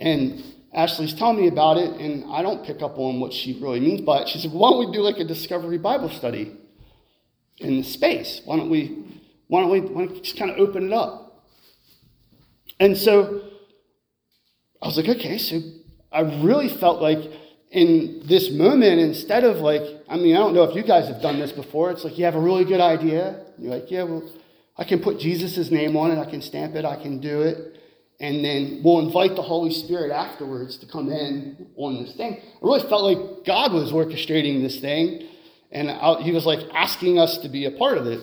And 0.00 0.42
Ashley's 0.72 1.14
telling 1.14 1.36
me 1.36 1.48
about 1.48 1.76
it, 1.76 2.00
and 2.00 2.24
I 2.32 2.42
don't 2.42 2.64
pick 2.64 2.80
up 2.80 2.98
on 2.98 3.20
what 3.20 3.32
she 3.32 3.60
really 3.60 3.80
means 3.80 4.00
by 4.00 4.22
it. 4.22 4.28
She 4.28 4.38
said, 4.38 4.52
Why 4.52 4.70
don't 4.70 4.88
we 4.88 4.92
do 4.92 5.02
like 5.02 5.18
a 5.18 5.24
discovery 5.24 5.78
Bible 5.78 6.08
study? 6.08 6.56
In 7.62 7.78
the 7.78 7.84
space. 7.84 8.40
Why 8.44 8.56
don't 8.56 8.70
we, 8.70 9.04
why 9.48 9.60
don't 9.60 9.70
we, 9.70 9.80
why 9.80 10.04
don't 10.04 10.12
we 10.12 10.20
just 10.20 10.38
kind 10.38 10.50
of 10.50 10.58
open 10.58 10.86
it 10.86 10.92
up? 10.92 11.46
And 12.80 12.96
so 12.96 13.42
I 14.80 14.86
was 14.86 14.96
like, 14.96 15.08
okay, 15.08 15.38
so 15.38 15.60
I 16.10 16.20
really 16.42 16.68
felt 16.68 17.00
like 17.00 17.30
in 17.70 18.22
this 18.26 18.50
moment, 18.50 19.00
instead 19.00 19.44
of 19.44 19.58
like, 19.58 19.82
I 20.08 20.16
mean, 20.16 20.34
I 20.34 20.38
don't 20.38 20.54
know 20.54 20.64
if 20.64 20.74
you 20.74 20.82
guys 20.82 21.08
have 21.08 21.22
done 21.22 21.38
this 21.38 21.52
before. 21.52 21.90
It's 21.90 22.04
like 22.04 22.18
you 22.18 22.24
have 22.24 22.34
a 22.34 22.40
really 22.40 22.64
good 22.64 22.80
idea. 22.80 23.46
You're 23.58 23.74
like, 23.74 23.90
yeah, 23.90 24.02
well, 24.02 24.28
I 24.76 24.84
can 24.84 25.00
put 25.00 25.18
Jesus' 25.18 25.70
name 25.70 25.96
on 25.96 26.10
it, 26.10 26.18
I 26.18 26.28
can 26.28 26.42
stamp 26.42 26.74
it, 26.74 26.84
I 26.84 27.00
can 27.00 27.20
do 27.20 27.42
it. 27.42 27.78
And 28.20 28.44
then 28.44 28.82
we'll 28.84 29.00
invite 29.00 29.36
the 29.36 29.42
Holy 29.42 29.72
Spirit 29.72 30.12
afterwards 30.12 30.76
to 30.78 30.86
come 30.86 31.10
in 31.10 31.66
on 31.76 32.02
this 32.02 32.14
thing. 32.14 32.40
I 32.40 32.58
really 32.60 32.88
felt 32.88 33.02
like 33.02 33.44
God 33.44 33.72
was 33.72 33.90
orchestrating 33.90 34.62
this 34.62 34.80
thing 34.80 35.28
and 35.72 35.90
I, 35.90 36.22
he 36.22 36.32
was 36.32 36.46
like 36.46 36.60
asking 36.74 37.18
us 37.18 37.38
to 37.38 37.48
be 37.48 37.64
a 37.64 37.70
part 37.70 37.98
of 37.98 38.06
it. 38.06 38.20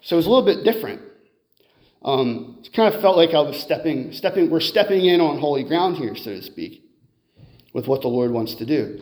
So 0.00 0.16
it 0.16 0.18
was 0.18 0.26
a 0.26 0.30
little 0.30 0.44
bit 0.44 0.64
different. 0.64 1.02
Um, 2.02 2.58
it 2.62 2.72
kind 2.72 2.94
of 2.94 3.00
felt 3.00 3.16
like 3.16 3.34
I 3.34 3.40
was 3.40 3.58
stepping, 3.58 4.12
stepping, 4.12 4.48
we're 4.48 4.60
stepping 4.60 5.04
in 5.04 5.20
on 5.20 5.40
holy 5.40 5.64
ground 5.64 5.96
here, 5.96 6.14
so 6.14 6.30
to 6.30 6.42
speak, 6.42 6.84
with 7.72 7.88
what 7.88 8.02
the 8.02 8.08
Lord 8.08 8.30
wants 8.30 8.54
to 8.56 8.66
do. 8.66 9.00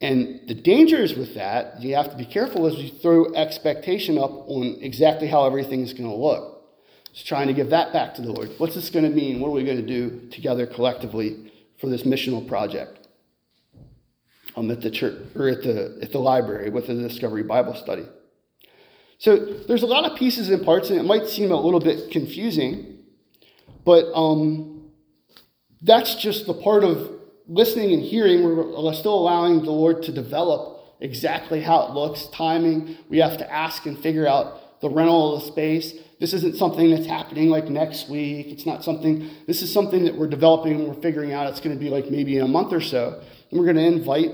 And 0.00 0.46
the 0.46 0.54
dangers 0.54 1.14
with 1.14 1.34
that, 1.34 1.80
you 1.80 1.96
have 1.96 2.10
to 2.10 2.16
be 2.16 2.26
careful 2.26 2.66
as 2.66 2.74
you 2.76 2.90
throw 2.90 3.34
expectation 3.34 4.18
up 4.18 4.30
on 4.30 4.76
exactly 4.80 5.26
how 5.26 5.46
everything 5.46 5.80
is 5.80 5.92
going 5.92 6.08
to 6.08 6.14
look. 6.14 6.62
Just 7.12 7.26
trying 7.26 7.48
to 7.48 7.54
give 7.54 7.70
that 7.70 7.92
back 7.92 8.14
to 8.14 8.22
the 8.22 8.30
Lord. 8.30 8.50
What's 8.58 8.74
this 8.74 8.90
going 8.90 9.06
to 9.06 9.10
mean? 9.10 9.40
What 9.40 9.48
are 9.48 9.52
we 9.52 9.64
going 9.64 9.78
to 9.78 9.86
do 9.86 10.28
together 10.30 10.66
collectively 10.66 11.50
for 11.80 11.88
this 11.88 12.02
missional 12.02 12.46
project? 12.46 13.05
Um, 14.56 14.70
at 14.70 14.80
the 14.80 14.90
church 14.90 15.14
or 15.34 15.48
at 15.48 15.62
the 15.62 15.98
at 16.02 16.12
the 16.12 16.18
library 16.18 16.70
with 16.70 16.86
the 16.86 16.94
Discovery 16.94 17.42
Bible 17.42 17.74
Study. 17.74 18.06
So 19.18 19.36
there's 19.68 19.82
a 19.82 19.86
lot 19.86 20.04
of 20.10 20.18
pieces 20.18 20.50
and 20.50 20.64
parts, 20.64 20.90
and 20.90 20.98
it 20.98 21.04
might 21.04 21.26
seem 21.26 21.50
a 21.50 21.60
little 21.60 21.80
bit 21.80 22.10
confusing, 22.10 22.98
but 23.84 24.12
um, 24.14 24.90
that's 25.82 26.16
just 26.16 26.46
the 26.46 26.54
part 26.54 26.84
of 26.84 27.12
listening 27.48 27.92
and 27.92 28.02
hearing. 28.02 28.44
We're 28.44 28.92
still 28.94 29.14
allowing 29.14 29.62
the 29.62 29.70
Lord 29.70 30.02
to 30.04 30.12
develop 30.12 30.80
exactly 31.00 31.62
how 31.62 31.86
it 31.86 31.92
looks, 31.92 32.26
timing. 32.26 32.96
We 33.08 33.18
have 33.18 33.38
to 33.38 33.50
ask 33.50 33.86
and 33.86 33.98
figure 33.98 34.26
out 34.26 34.80
the 34.80 34.90
rental 34.90 35.36
of 35.36 35.42
the 35.42 35.48
space. 35.48 35.94
This 36.20 36.32
isn't 36.32 36.56
something 36.56 36.90
that's 36.90 37.06
happening 37.06 37.48
like 37.48 37.68
next 37.68 38.08
week. 38.08 38.48
It's 38.48 38.66
not 38.66 38.84
something, 38.84 39.28
this 39.46 39.62
is 39.62 39.72
something 39.72 40.04
that 40.04 40.16
we're 40.16 40.28
developing 40.28 40.74
and 40.74 40.88
we're 40.88 41.00
figuring 41.00 41.32
out 41.32 41.46
it's 41.48 41.60
going 41.60 41.76
to 41.76 41.82
be 41.82 41.90
like 41.90 42.10
maybe 42.10 42.36
in 42.36 42.44
a 42.44 42.48
month 42.48 42.72
or 42.72 42.80
so. 42.80 43.22
And 43.50 43.60
we're 43.60 43.72
going 43.72 43.76
to 43.76 43.86
invite 43.86 44.30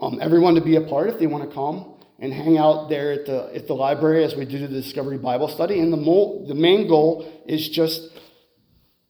um, 0.00 0.18
everyone 0.20 0.54
to 0.54 0.60
be 0.60 0.76
a 0.76 0.82
part 0.82 1.08
if 1.08 1.18
they 1.18 1.26
want 1.26 1.48
to 1.48 1.54
come 1.54 1.94
and 2.18 2.32
hang 2.32 2.58
out 2.58 2.88
there 2.88 3.12
at 3.12 3.26
the, 3.26 3.50
at 3.54 3.66
the 3.66 3.74
library 3.74 4.24
as 4.24 4.34
we 4.34 4.44
do 4.44 4.58
the 4.58 4.68
Discovery 4.68 5.18
Bible 5.18 5.48
study. 5.48 5.80
And 5.80 5.92
the, 5.92 5.96
mo- 5.96 6.44
the 6.46 6.54
main 6.54 6.86
goal 6.86 7.42
is 7.46 7.68
just 7.68 8.10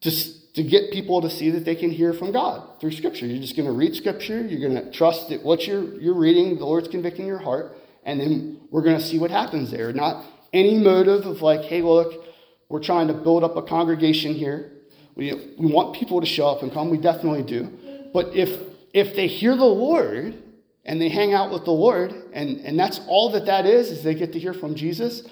to, 0.03 0.11
to 0.55 0.63
get 0.63 0.93
people 0.93 1.21
to 1.23 1.31
see 1.31 1.51
that 1.51 1.65
they 1.65 1.75
can 1.75 1.91
hear 1.91 2.13
from 2.13 2.33
God 2.33 2.81
through 2.81 2.93
Scripture. 2.93 3.27
You're 3.27 3.41
just 3.41 3.57
going 3.57 3.67
to 3.67 3.73
read 3.75 3.95
Scripture. 3.95 4.41
You're 4.41 4.69
going 4.69 4.83
to 4.83 4.91
trust 4.93 5.29
that 5.31 5.43
what 5.43 5.67
you're, 5.67 6.01
you're 6.01 6.15
reading, 6.15 6.59
the 6.59 6.65
Lord's 6.65 6.89
convicting 6.89 7.27
your 7.27 7.39
heart, 7.39 7.77
and 8.05 8.21
then 8.21 8.61
we're 8.71 8.83
going 8.83 8.97
to 8.97 9.05
see 9.05 9.19
what 9.19 9.31
happens 9.31 9.71
there. 9.71 9.93
Not 9.93 10.25
any 10.53 10.79
motive 10.79 11.27
of 11.27 11.43
like, 11.43 11.63
hey, 11.63 11.83
look, 11.83 12.25
we're 12.69 12.83
trying 12.83 13.09
to 13.09 13.15
build 13.15 13.45
up 13.45 13.57
a 13.57 13.63
congregation 13.63 14.35
here. 14.35 14.73
We, 15.17 15.55
we 15.59 15.67
want 15.67 15.97
people 15.97 16.21
to 16.21 16.27
show 16.27 16.47
up 16.47 16.63
and 16.63 16.73
come. 16.73 16.91
We 16.91 16.99
definitely 16.99 17.43
do. 17.43 18.09
But 18.15 18.35
if, 18.35 18.70
if 18.93 19.15
they 19.15 19.27
hear 19.27 19.57
the 19.57 19.65
Lord 19.65 20.43
and 20.85 21.01
they 21.01 21.09
hang 21.09 21.35
out 21.35 21.51
with 21.53 21.65
the 21.65 21.71
Lord, 21.71 22.13
and, 22.33 22.61
and 22.61 22.79
that's 22.79 23.01
all 23.07 23.33
that 23.33 23.47
that 23.47 23.67
is, 23.67 23.91
is 23.91 24.03
they 24.03 24.15
get 24.15 24.33
to 24.33 24.39
hear 24.39 24.55
from 24.55 24.75
Jesus 24.75 25.23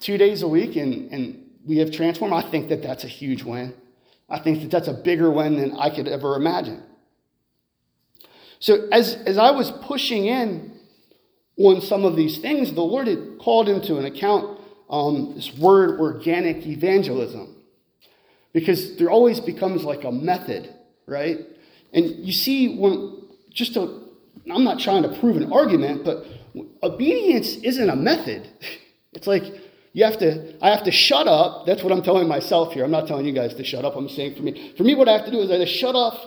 two 0.00 0.18
days 0.18 0.42
a 0.42 0.48
week, 0.48 0.76
and, 0.76 1.10
and 1.12 1.50
we 1.66 1.78
have 1.78 1.90
transformed, 1.90 2.34
I 2.34 2.50
think 2.50 2.68
that 2.68 2.82
that's 2.82 3.04
a 3.04 3.08
huge 3.08 3.42
win. 3.42 3.74
I 4.28 4.38
think 4.38 4.62
that 4.62 4.70
that's 4.70 4.88
a 4.88 4.94
bigger 4.94 5.30
win 5.30 5.56
than 5.56 5.76
I 5.76 5.94
could 5.94 6.08
ever 6.08 6.36
imagine. 6.36 6.82
So 8.58 8.88
as, 8.90 9.14
as 9.26 9.36
I 9.38 9.50
was 9.50 9.70
pushing 9.70 10.26
in 10.26 10.78
on 11.58 11.80
some 11.80 12.04
of 12.04 12.16
these 12.16 12.38
things, 12.38 12.72
the 12.72 12.80
Lord 12.80 13.06
had 13.06 13.38
called 13.38 13.68
into 13.68 13.98
an 13.98 14.06
account 14.06 14.58
um, 14.88 15.34
this 15.36 15.52
word 15.56 16.00
organic 16.00 16.66
evangelism. 16.66 17.56
Because 18.52 18.96
there 18.96 19.10
always 19.10 19.40
becomes 19.40 19.84
like 19.84 20.04
a 20.04 20.12
method, 20.12 20.72
right? 21.06 21.38
And 21.94 22.26
you 22.26 22.32
see, 22.32 22.76
when 22.76 23.22
just 23.50 23.74
to, 23.74 24.02
I'm 24.52 24.64
not 24.64 24.80
trying 24.80 25.04
to 25.04 25.18
prove 25.20 25.36
an 25.36 25.52
argument, 25.52 26.04
but 26.04 26.26
obedience 26.82 27.56
isn't 27.56 27.88
a 27.88 27.96
method. 27.96 28.48
It's 29.16 29.28
like 29.28 29.44
you 29.92 30.04
have 30.04 30.18
to, 30.18 30.56
I 30.60 30.70
have 30.70 30.82
to 30.86 30.90
shut 30.90 31.28
up. 31.28 31.66
That's 31.66 31.84
what 31.84 31.92
I'm 31.92 32.02
telling 32.02 32.26
myself 32.26 32.72
here. 32.72 32.82
I'm 32.84 32.90
not 32.90 33.06
telling 33.06 33.26
you 33.26 33.32
guys 33.32 33.54
to 33.54 33.62
shut 33.62 33.84
up. 33.84 33.94
I'm 33.94 34.08
saying 34.08 34.34
for 34.34 34.42
me, 34.42 34.74
for 34.76 34.82
me, 34.82 34.96
what 34.96 35.08
I 35.08 35.12
have 35.12 35.24
to 35.26 35.30
do 35.30 35.38
is 35.38 35.52
I 35.52 35.58
to 35.58 35.66
shut 35.66 35.94
off 35.94 36.18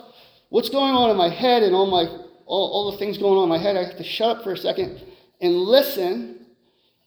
what's 0.48 0.70
going 0.70 0.94
on 0.94 1.10
in 1.10 1.18
my 1.18 1.28
head 1.28 1.62
and 1.62 1.74
all 1.74 1.84
my, 1.84 2.04
all, 2.46 2.70
all 2.72 2.90
the 2.92 2.96
things 2.96 3.18
going 3.18 3.36
on 3.36 3.42
in 3.42 3.48
my 3.50 3.58
head. 3.58 3.76
I 3.76 3.84
have 3.84 3.98
to 3.98 4.04
shut 4.04 4.38
up 4.38 4.42
for 4.42 4.54
a 4.54 4.56
second 4.56 5.02
and 5.42 5.54
listen 5.54 6.46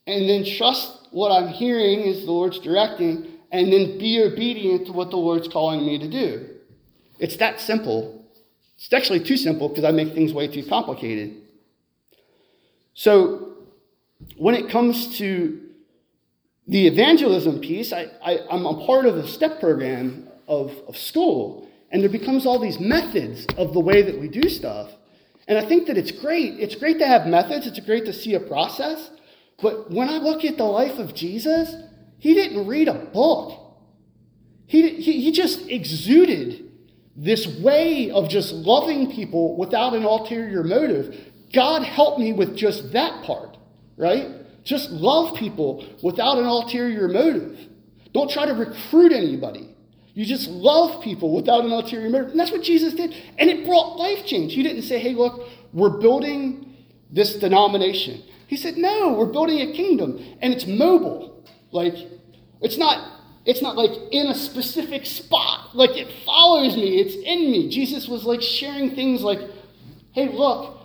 and 0.05 0.29
then 0.29 0.45
trust 0.45 1.07
what 1.09 1.31
I'm 1.31 1.47
hearing 1.49 2.01
is 2.01 2.25
the 2.25 2.31
Lord's 2.31 2.59
directing 2.59 3.39
and 3.51 3.73
then 3.73 3.97
be 3.97 4.21
obedient 4.21 4.85
to 4.85 4.93
what 4.93 5.09
the 5.09 5.17
Lord's 5.17 5.47
calling 5.47 5.83
me 5.83 5.97
to 5.97 6.07
do. 6.07 6.47
It's 7.17 7.37
that 7.37 7.59
simple. 7.59 8.20
It's 8.83 8.93
actually 8.93 9.19
too 9.19 9.37
simple 9.37 9.69
because 9.69 9.83
I 9.83 9.91
make 9.91 10.13
things 10.13 10.33
way 10.33 10.47
too 10.47 10.65
complicated. 10.65 11.37
So, 12.93 13.53
when 14.37 14.55
it 14.55 14.69
comes 14.69 15.17
to 15.19 15.61
the 16.67 16.87
evangelism 16.87 17.59
piece, 17.59 17.93
I, 17.93 18.07
am 18.23 18.65
a 18.65 18.85
part 18.85 19.05
of 19.05 19.15
a 19.15 19.27
step 19.27 19.59
program 19.59 20.27
of, 20.47 20.75
of 20.87 20.97
school, 20.97 21.69
and 21.91 22.01
there 22.01 22.09
becomes 22.09 22.45
all 22.45 22.59
these 22.59 22.79
methods 22.79 23.45
of 23.57 23.73
the 23.73 23.79
way 23.79 24.01
that 24.01 24.19
we 24.19 24.27
do 24.27 24.49
stuff. 24.49 24.91
And 25.47 25.57
I 25.57 25.65
think 25.65 25.87
that 25.87 25.97
it's 25.97 26.11
great. 26.11 26.59
It's 26.59 26.75
great 26.75 26.99
to 26.99 27.07
have 27.07 27.27
methods, 27.27 27.67
it's 27.67 27.79
great 27.79 28.05
to 28.05 28.13
see 28.13 28.33
a 28.33 28.39
process. 28.39 29.11
But 29.61 29.91
when 29.91 30.09
I 30.09 30.17
look 30.17 30.43
at 30.43 30.57
the 30.57 30.63
life 30.63 30.97
of 30.97 31.13
Jesus, 31.13 31.75
he 32.17 32.33
didn't 32.33 32.65
read 32.67 32.87
a 32.87 32.93
book. 32.93 33.59
He, 34.65 35.01
he, 35.01 35.21
he 35.21 35.31
just 35.31 35.67
exuded 35.69 36.70
this 37.15 37.47
way 37.61 38.09
of 38.11 38.29
just 38.29 38.53
loving 38.53 39.11
people 39.11 39.57
without 39.57 39.93
an 39.93 40.03
ulterior 40.03 40.63
motive. 40.63 41.15
God 41.53 41.83
help 41.83 42.17
me 42.17 42.33
with 42.33 42.55
just 42.55 42.93
that 42.93 43.23
part, 43.23 43.57
right? 43.97 44.29
Just 44.63 44.91
love 44.91 45.37
people 45.37 45.85
without 46.01 46.37
an 46.37 46.45
ulterior 46.45 47.07
motive. 47.07 47.59
Don't 48.13 48.29
try 48.29 48.45
to 48.45 48.53
recruit 48.53 49.11
anybody. 49.11 49.75
You 50.13 50.25
just 50.25 50.49
love 50.49 51.01
people 51.03 51.33
without 51.33 51.63
an 51.63 51.71
ulterior 51.71 52.09
motive. 52.09 52.31
And 52.31 52.39
that's 52.39 52.51
what 52.51 52.63
Jesus 52.63 52.93
did. 52.93 53.13
And 53.37 53.49
it 53.49 53.65
brought 53.65 53.97
life 53.97 54.25
change. 54.25 54.53
He 54.53 54.63
didn't 54.63 54.83
say, 54.83 54.99
hey, 54.99 55.13
look, 55.13 55.47
we're 55.73 55.99
building 55.99 56.75
this 57.09 57.35
denomination. 57.35 58.23
He 58.47 58.57
said, 58.57 58.75
no, 58.75 59.13
we're 59.13 59.31
building 59.31 59.61
a 59.61 59.73
kingdom 59.73 60.23
and 60.41 60.53
it's 60.53 60.67
mobile. 60.67 61.45
Like, 61.71 61.95
it's 62.61 62.77
not. 62.77 63.19
It's 63.45 63.61
not 63.61 63.75
like 63.75 63.91
in 64.11 64.27
a 64.27 64.35
specific 64.35 65.05
spot. 65.05 65.75
Like 65.75 65.91
it 65.91 66.11
follows 66.25 66.75
me. 66.75 66.99
It's 66.99 67.15
in 67.15 67.51
me. 67.51 67.69
Jesus 67.69 68.07
was 68.07 68.23
like 68.23 68.41
sharing 68.41 68.95
things 68.95 69.21
like, 69.21 69.39
hey, 70.11 70.29
look, 70.29 70.77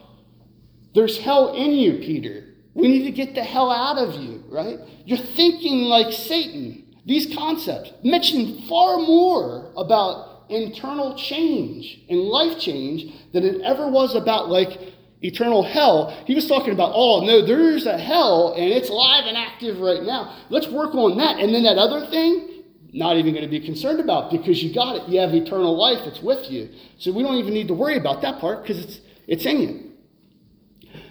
there's 0.95 1.19
hell 1.19 1.55
in 1.55 1.73
you, 1.73 1.95
Peter. 1.99 2.45
We 2.75 2.89
need 2.89 3.05
to 3.05 3.11
get 3.11 3.35
the 3.35 3.43
hell 3.43 3.71
out 3.71 3.99
of 3.99 4.15
you, 4.21 4.45
right? 4.49 4.79
You're 5.05 5.19
thinking 5.19 5.83
like 5.85 6.13
Satan. 6.13 6.85
These 7.05 7.35
concepts 7.37 7.93
mention 8.03 8.63
far 8.69 8.99
more 8.99 9.73
about 9.77 10.47
internal 10.49 11.17
change 11.17 12.01
and 12.09 12.21
life 12.21 12.59
change 12.59 13.13
than 13.33 13.45
it 13.45 13.61
ever 13.63 13.89
was 13.89 14.15
about 14.15 14.49
like 14.49 14.79
eternal 15.23 15.63
hell. 15.63 16.11
He 16.27 16.35
was 16.35 16.47
talking 16.47 16.73
about, 16.73 16.93
oh, 16.95 17.25
no, 17.25 17.45
there's 17.45 17.87
a 17.87 17.99
hell 17.99 18.55
and 18.57 18.71
it's 18.71 18.91
live 18.91 19.27
and 19.27 19.37
active 19.37 19.79
right 19.79 20.03
now. 20.03 20.37
Let's 20.51 20.69
work 20.69 20.95
on 20.95 21.17
that. 21.19 21.39
And 21.39 21.55
then 21.55 21.65
that 21.65 21.79
other 21.79 22.07
thing, 22.07 22.63
not 22.93 23.17
even 23.17 23.33
going 23.33 23.45
to 23.45 23.51
be 23.51 23.61
concerned 23.61 24.01
about 24.01 24.31
because 24.31 24.63
you 24.63 24.75
got 24.75 24.97
it. 24.97 25.09
You 25.09 25.21
have 25.21 25.35
eternal 25.35 25.77
life, 25.77 26.07
it's 26.07 26.21
with 26.21 26.51
you. 26.51 26.71
So 26.99 27.13
we 27.13 27.23
don't 27.23 27.37
even 27.37 27.55
need 27.55 27.69
to 27.69 27.75
worry 27.75 27.97
about 27.97 28.23
that 28.23 28.41
part 28.41 28.63
because 28.63 28.83
it's, 28.83 29.01
it's 29.27 29.47
in 29.47 29.61
you. 29.61 29.93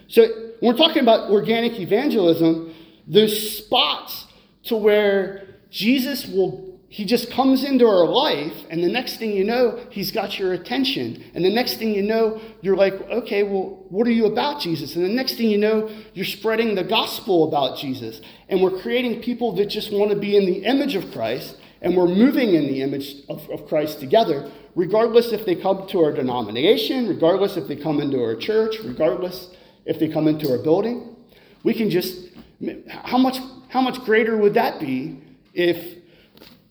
So 0.08 0.24
when 0.60 0.74
we're 0.74 0.78
talking 0.78 1.02
about 1.02 1.32
organic 1.32 1.80
evangelism, 1.80 2.74
there's 3.08 3.58
spots 3.58 4.28
to 4.66 4.76
where 4.76 5.48
Jesus 5.70 6.26
will, 6.28 6.75
he 6.96 7.04
just 7.04 7.30
comes 7.30 7.66
into 7.66 7.86
our 7.86 8.08
life, 8.08 8.54
and 8.70 8.82
the 8.82 8.88
next 8.88 9.18
thing 9.18 9.34
you 9.34 9.44
know, 9.44 9.86
he's 9.90 10.14
got 10.14 10.40
your 10.40 10.54
attention. 10.54 11.22
And 11.34 11.44
the 11.44 11.50
next 11.50 11.76
thing 11.76 11.94
you 11.94 12.02
know, 12.02 12.40
you're 12.62 12.78
like, 12.78 12.94
okay, 12.94 13.44
well, 13.44 13.84
what 13.90 14.08
are 14.08 14.14
you 14.14 14.28
about, 14.28 14.62
Jesus? 14.62 14.96
And 14.96 15.04
the 15.04 15.10
next 15.10 15.34
thing 15.34 15.50
you 15.50 15.58
know, 15.58 15.90
you're 16.14 16.24
spreading 16.24 16.74
the 16.74 16.86
gospel 16.86 17.50
about 17.50 17.78
Jesus. 17.78 18.22
And 18.48 18.62
we're 18.62 18.80
creating 18.80 19.22
people 19.22 19.54
that 19.58 19.66
just 19.66 19.92
want 19.92 20.12
to 20.12 20.16
be 20.16 20.38
in 20.38 20.46
the 20.46 20.64
image 20.64 20.96
of 20.96 21.12
Christ, 21.12 21.58
and 21.82 21.98
we're 21.98 22.08
moving 22.08 22.54
in 22.54 22.68
the 22.68 22.82
image 22.82 23.26
of, 23.28 23.46
of 23.50 23.68
Christ 23.68 24.00
together, 24.00 24.50
regardless 24.74 25.34
if 25.34 25.46
they 25.46 25.56
come 25.56 25.86
to 25.90 26.02
our 26.02 26.14
denomination, 26.14 27.10
regardless 27.10 27.58
if 27.58 27.68
they 27.68 27.76
come 27.76 28.00
into 28.00 28.24
our 28.24 28.38
church, 28.38 28.78
regardless 28.86 29.50
if 29.86 30.00
they 30.00 30.08
come 30.08 30.30
into 30.30 30.50
our 30.50 30.60
building. 30.60 31.14
We 31.62 31.74
can 31.74 31.90
just, 31.90 32.30
how 32.88 33.18
much, 33.18 33.40
how 33.68 33.82
much 33.82 34.00
greater 34.06 34.38
would 34.38 34.54
that 34.54 34.80
be 34.80 35.20
if 35.54 36.05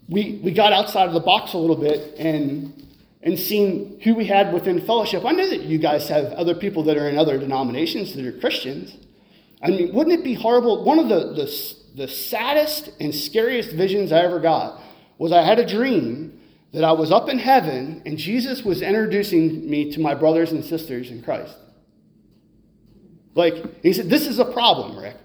we, 0.09 0.41
we 0.43 0.53
got 0.53 0.73
outside 0.73 1.09
of 1.09 1.15
the 1.15 1.21
box 1.21 1.55
a 1.55 1.59
little 1.59 1.77
bit 1.77 2.15
and, 2.19 2.89
and 3.23 3.39
seen 3.39 4.01
who 4.01 4.15
we 4.15 4.27
had 4.27 4.53
within 4.53 4.85
fellowship? 4.85 5.25
I 5.25 5.33
know 5.33 5.49
that 5.49 5.63
you 5.63 5.79
guys 5.79 6.09
have 6.09 6.27
other 6.33 6.55
people 6.55 6.83
that 6.85 6.97
are 6.97 7.09
in 7.09 7.17
other 7.17 7.39
denominations 7.39 8.15
that 8.15 8.27
are 8.27 8.39
Christians. 8.39 8.97
I 9.63 9.69
mean, 9.69 9.95
wouldn't 9.95 10.19
it 10.19 10.25
be 10.25 10.35
horrible? 10.35 10.85
One 10.85 10.99
of 10.99 11.09
the, 11.09 11.33
the, 11.33 11.75
the 12.03 12.09
saddest 12.09 12.91
and 13.01 13.15
scariest 13.15 13.73
visions 13.73 14.13
I 14.13 14.19
ever 14.21 14.41
got 14.41 14.81
was 15.17 15.33
I 15.33 15.43
had 15.43 15.59
a 15.59 15.67
dream 15.67 16.41
that 16.73 16.85
I 16.85 16.93
was 16.93 17.11
up 17.11 17.29
in 17.29 17.39
heaven 17.39 18.03
and 18.05 18.19
Jesus 18.19 18.63
was 18.63 18.83
introducing 18.83 19.71
me 19.71 19.93
to 19.93 20.01
my 20.01 20.15
brothers 20.15 20.53
and 20.53 20.65
sisters 20.65 21.11
in 21.11 21.23
Christ. 21.23 21.57
Like, 23.35 23.83
he 23.83 23.93
said, 23.93 24.11
this 24.11 24.27
is 24.27 24.39
a 24.39 24.45
problem, 24.45 24.99
Rick. 24.99 25.17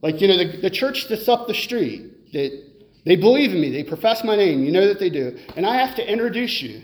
Like, 0.00 0.20
you 0.20 0.28
know, 0.28 0.38
the, 0.38 0.56
the 0.62 0.70
church 0.70 1.08
that's 1.08 1.28
up 1.28 1.46
the 1.46 1.54
street, 1.54 2.32
that 2.32 2.65
they 3.06 3.14
believe 3.14 3.52
in 3.52 3.60
me, 3.60 3.70
they 3.70 3.84
profess 3.84 4.24
my 4.24 4.34
name, 4.34 4.64
you 4.64 4.72
know 4.72 4.88
that 4.88 4.98
they 4.98 5.10
do. 5.10 5.38
And 5.54 5.64
I 5.64 5.76
have 5.76 5.94
to 5.94 6.12
introduce 6.12 6.60
you 6.60 6.82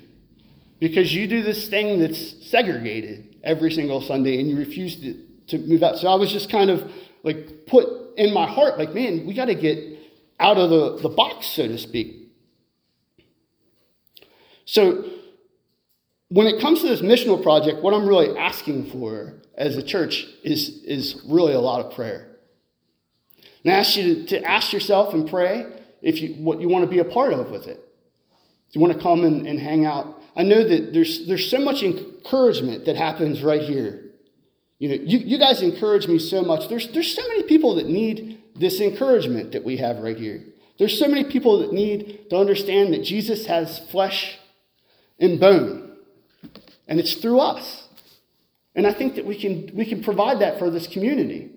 because 0.79 1.13
you 1.13 1.27
do 1.27 1.43
this 1.43 1.69
thing 1.69 1.99
that's 1.99 2.49
segregated 2.49 3.37
every 3.43 3.73
single 3.73 4.01
Sunday 4.01 4.39
and 4.39 4.49
you 4.49 4.57
refuse 4.57 4.95
to, 5.01 5.21
to 5.49 5.59
move 5.59 5.83
out. 5.83 5.99
So 5.99 6.07
I 6.07 6.15
was 6.15 6.31
just 6.31 6.49
kind 6.49 6.71
of 6.71 6.91
like 7.25 7.67
put 7.67 7.89
in 8.17 8.33
my 8.33 8.47
heart, 8.47 8.79
like, 8.79 8.95
man, 8.95 9.27
we 9.27 9.35
got 9.35 9.47
to 9.47 9.57
get 9.57 9.99
out 10.39 10.59
of 10.59 10.71
the, 10.71 11.09
the 11.09 11.09
box, 11.09 11.49
so 11.49 11.67
to 11.67 11.77
speak. 11.77 12.29
So 14.65 15.05
when 16.29 16.47
it 16.47 16.61
comes 16.61 16.83
to 16.83 16.89
this 16.89 17.01
missional 17.01 17.43
project, 17.43 17.83
what 17.83 17.95
I'm 17.95 18.07
really 18.07 18.39
asking 18.39 18.93
for 18.93 19.43
as 19.57 19.77
a 19.77 19.83
church 19.83 20.29
is, 20.45 20.85
is 20.85 21.21
really 21.27 21.53
a 21.53 21.61
lot 21.61 21.85
of 21.85 21.93
prayer. 21.93 22.37
And 23.65 23.73
I 23.73 23.79
ask 23.79 23.97
you 23.97 24.15
to, 24.15 24.27
to 24.27 24.45
ask 24.45 24.73
yourself 24.73 25.15
and 25.15 25.29
pray 25.29 25.67
if 26.03 26.21
you, 26.21 26.35
what 26.35 26.61
you 26.61 26.69
want 26.69 26.85
to 26.85 26.91
be 26.91 26.99
a 26.99 27.05
part 27.05 27.33
of 27.33 27.51
with 27.51 27.67
it. 27.67 27.77
Do 27.77 28.79
you 28.79 28.81
want 28.81 28.93
to 28.95 29.03
come 29.03 29.25
and, 29.25 29.47
and 29.47 29.59
hang 29.59 29.87
out? 29.87 30.21
I 30.35 30.43
know 30.43 30.67
that 30.67 30.93
there's, 30.93 31.27
there's 31.27 31.51
so 31.51 31.59
much 31.59 31.83
encouragement 31.83 32.87
that 32.87 32.97
happens 32.97 33.43
right 33.43 33.61
here. 33.61 34.11
You 34.79 34.89
know, 34.89 34.95
you, 34.95 35.19
you 35.19 35.39
guys 35.39 35.63
encourage 35.63 36.09
me 36.09 36.19
so 36.19 36.43
much. 36.43 36.69
There's, 36.69 36.91
there's 36.93 37.15
so 37.15 37.23
many 37.29 37.45
people 37.45 37.77
that 37.77 37.87
need 37.87 38.43
this 38.57 38.81
encouragement 38.81 39.53
that 39.53 39.63
we 39.63 39.77
have 39.77 39.99
right 39.99 40.17
here. 40.17 40.43
There's 40.79 40.99
so 40.99 41.07
many 41.07 41.25
people 41.25 41.61
that 41.61 41.73
need 41.73 42.31
to 42.31 42.37
understand 42.37 42.93
that 42.93 43.05
Jesus 43.05 43.47
has 43.47 43.79
flesh 43.91 44.39
and 45.19 45.39
bone, 45.39 45.97
and 46.89 46.99
it's 46.99 47.15
through 47.15 47.39
us. 47.39 47.87
And 48.75 48.87
I 48.87 48.93
think 48.93 49.17
that 49.17 49.27
we 49.27 49.39
can, 49.39 49.71
we 49.77 49.85
can 49.85 50.03
provide 50.03 50.41
that 50.41 50.59
for 50.59 50.71
this 50.71 50.87
community. 50.87 51.51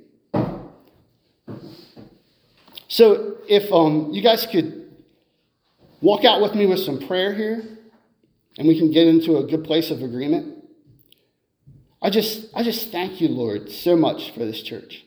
So 2.88 3.38
if 3.48 3.72
um, 3.72 4.10
you 4.12 4.22
guys 4.22 4.46
could 4.46 4.86
walk 6.02 6.24
out 6.24 6.42
with 6.42 6.54
me 6.54 6.66
with 6.66 6.80
some 6.80 7.06
prayer 7.08 7.34
here. 7.34 7.64
and 8.58 8.68
we 8.68 8.78
can 8.78 8.92
get 8.92 9.08
into 9.08 9.38
a 9.38 9.44
good 9.44 9.64
place 9.64 9.92
of 9.92 10.02
agreement. 10.02 10.64
I 12.02 12.10
just, 12.10 12.48
I 12.54 12.64
just 12.64 12.92
thank 12.92 13.20
you, 13.20 13.28
Lord, 13.28 13.72
so 13.72 13.96
much 13.96 14.32
for 14.32 14.40
this 14.40 14.62
church. 14.62 15.06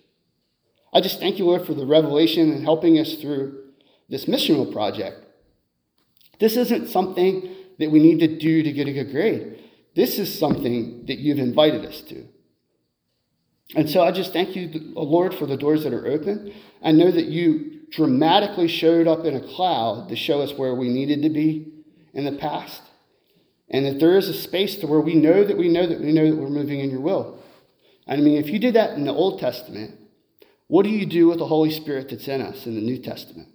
I 0.92 1.00
just 1.00 1.20
thank 1.20 1.38
you, 1.38 1.44
Lord, 1.44 1.66
for 1.66 1.74
the 1.74 1.86
revelation 1.86 2.50
and 2.50 2.64
helping 2.64 2.98
us 2.98 3.14
through 3.14 3.62
this 4.08 4.24
missional 4.24 4.70
project. 4.72 5.24
This 6.40 6.56
isn't 6.56 6.88
something 6.88 7.54
that 7.78 7.90
we 7.90 8.00
need 8.00 8.20
to 8.20 8.38
do 8.38 8.62
to 8.62 8.72
get 8.72 8.88
a 8.88 8.92
good 8.92 9.10
grade. 9.12 9.58
This 9.94 10.18
is 10.18 10.36
something 10.38 11.06
that 11.06 11.18
you've 11.18 11.38
invited 11.38 11.84
us 11.84 12.00
to. 12.02 12.26
And 13.76 13.88
so 13.88 14.02
I 14.02 14.12
just 14.12 14.32
thank 14.32 14.56
you, 14.56 14.70
Lord, 14.94 15.34
for 15.34 15.46
the 15.46 15.56
doors 15.56 15.84
that 15.84 15.92
are 15.92 16.06
open. 16.06 16.54
I 16.82 16.92
know 16.92 17.10
that 17.10 17.26
you 17.26 17.80
dramatically 17.90 18.68
showed 18.68 19.06
up 19.06 19.24
in 19.24 19.34
a 19.34 19.40
cloud 19.54 20.08
to 20.08 20.16
show 20.16 20.40
us 20.40 20.52
where 20.56 20.74
we 20.74 20.88
needed 20.88 21.22
to 21.22 21.30
be 21.30 21.72
in 22.12 22.24
the 22.24 22.38
past. 22.38 22.82
And 23.70 23.84
that 23.86 24.00
there 24.00 24.16
is 24.16 24.28
a 24.28 24.34
space 24.34 24.76
to 24.76 24.86
where 24.86 25.00
we 25.00 25.14
know 25.14 25.44
that 25.44 25.58
we 25.58 25.68
know 25.68 25.86
that 25.86 26.00
we 26.00 26.12
know 26.12 26.30
that 26.30 26.36
we're 26.36 26.48
moving 26.48 26.80
in 26.80 26.90
your 26.90 27.00
will. 27.00 27.38
I 28.06 28.16
mean, 28.16 28.38
if 28.38 28.48
you 28.48 28.58
did 28.58 28.74
that 28.74 28.96
in 28.96 29.04
the 29.04 29.12
Old 29.12 29.40
Testament, 29.40 29.98
what 30.68 30.84
do 30.84 30.88
you 30.90 31.04
do 31.04 31.28
with 31.28 31.38
the 31.38 31.46
Holy 31.46 31.70
Spirit 31.70 32.08
that's 32.10 32.28
in 32.28 32.40
us 32.40 32.66
in 32.66 32.74
the 32.74 32.80
New 32.80 32.98
Testament? 32.98 33.48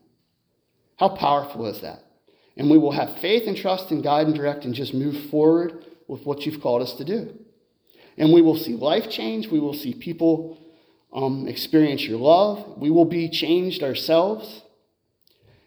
How 0.97 1.09
powerful 1.09 1.65
is 1.65 1.81
that? 1.81 2.03
And 2.55 2.69
we 2.69 2.77
will 2.77 2.91
have 2.91 3.19
faith 3.19 3.47
and 3.47 3.57
trust 3.57 3.89
and 3.89 4.03
guide 4.03 4.27
and 4.27 4.35
direct 4.35 4.65
and 4.65 4.75
just 4.75 4.93
move 4.93 5.29
forward 5.31 5.85
with 6.07 6.23
what 6.23 6.45
you've 6.45 6.61
called 6.61 6.83
us 6.83 6.93
to 6.93 7.03
do. 7.03 7.33
And 8.17 8.31
we 8.31 8.43
will 8.43 8.57
see 8.57 8.73
life 8.73 9.09
change. 9.09 9.47
We 9.47 9.59
will 9.59 9.73
see 9.73 9.95
people 9.95 10.59
um, 11.13 11.47
experience 11.47 12.03
your 12.03 12.19
love. 12.19 12.77
We 12.77 12.89
will 12.89 13.05
be 13.05 13.29
changed 13.29 13.83
ourselves. 13.83 14.63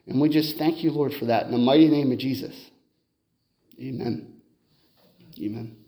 And 0.07 0.21
we 0.21 0.29
just 0.29 0.57
thank 0.57 0.85
you, 0.85 0.91
Lord, 0.91 1.15
for 1.15 1.27
that 1.27 1.47
in 1.47 1.53
the 1.53 1.59
mighty 1.59 1.89
name 1.89 2.13
of 2.13 2.19
Jesus. 2.19 2.55
Amen. 3.81 4.41
Amen. 5.41 5.86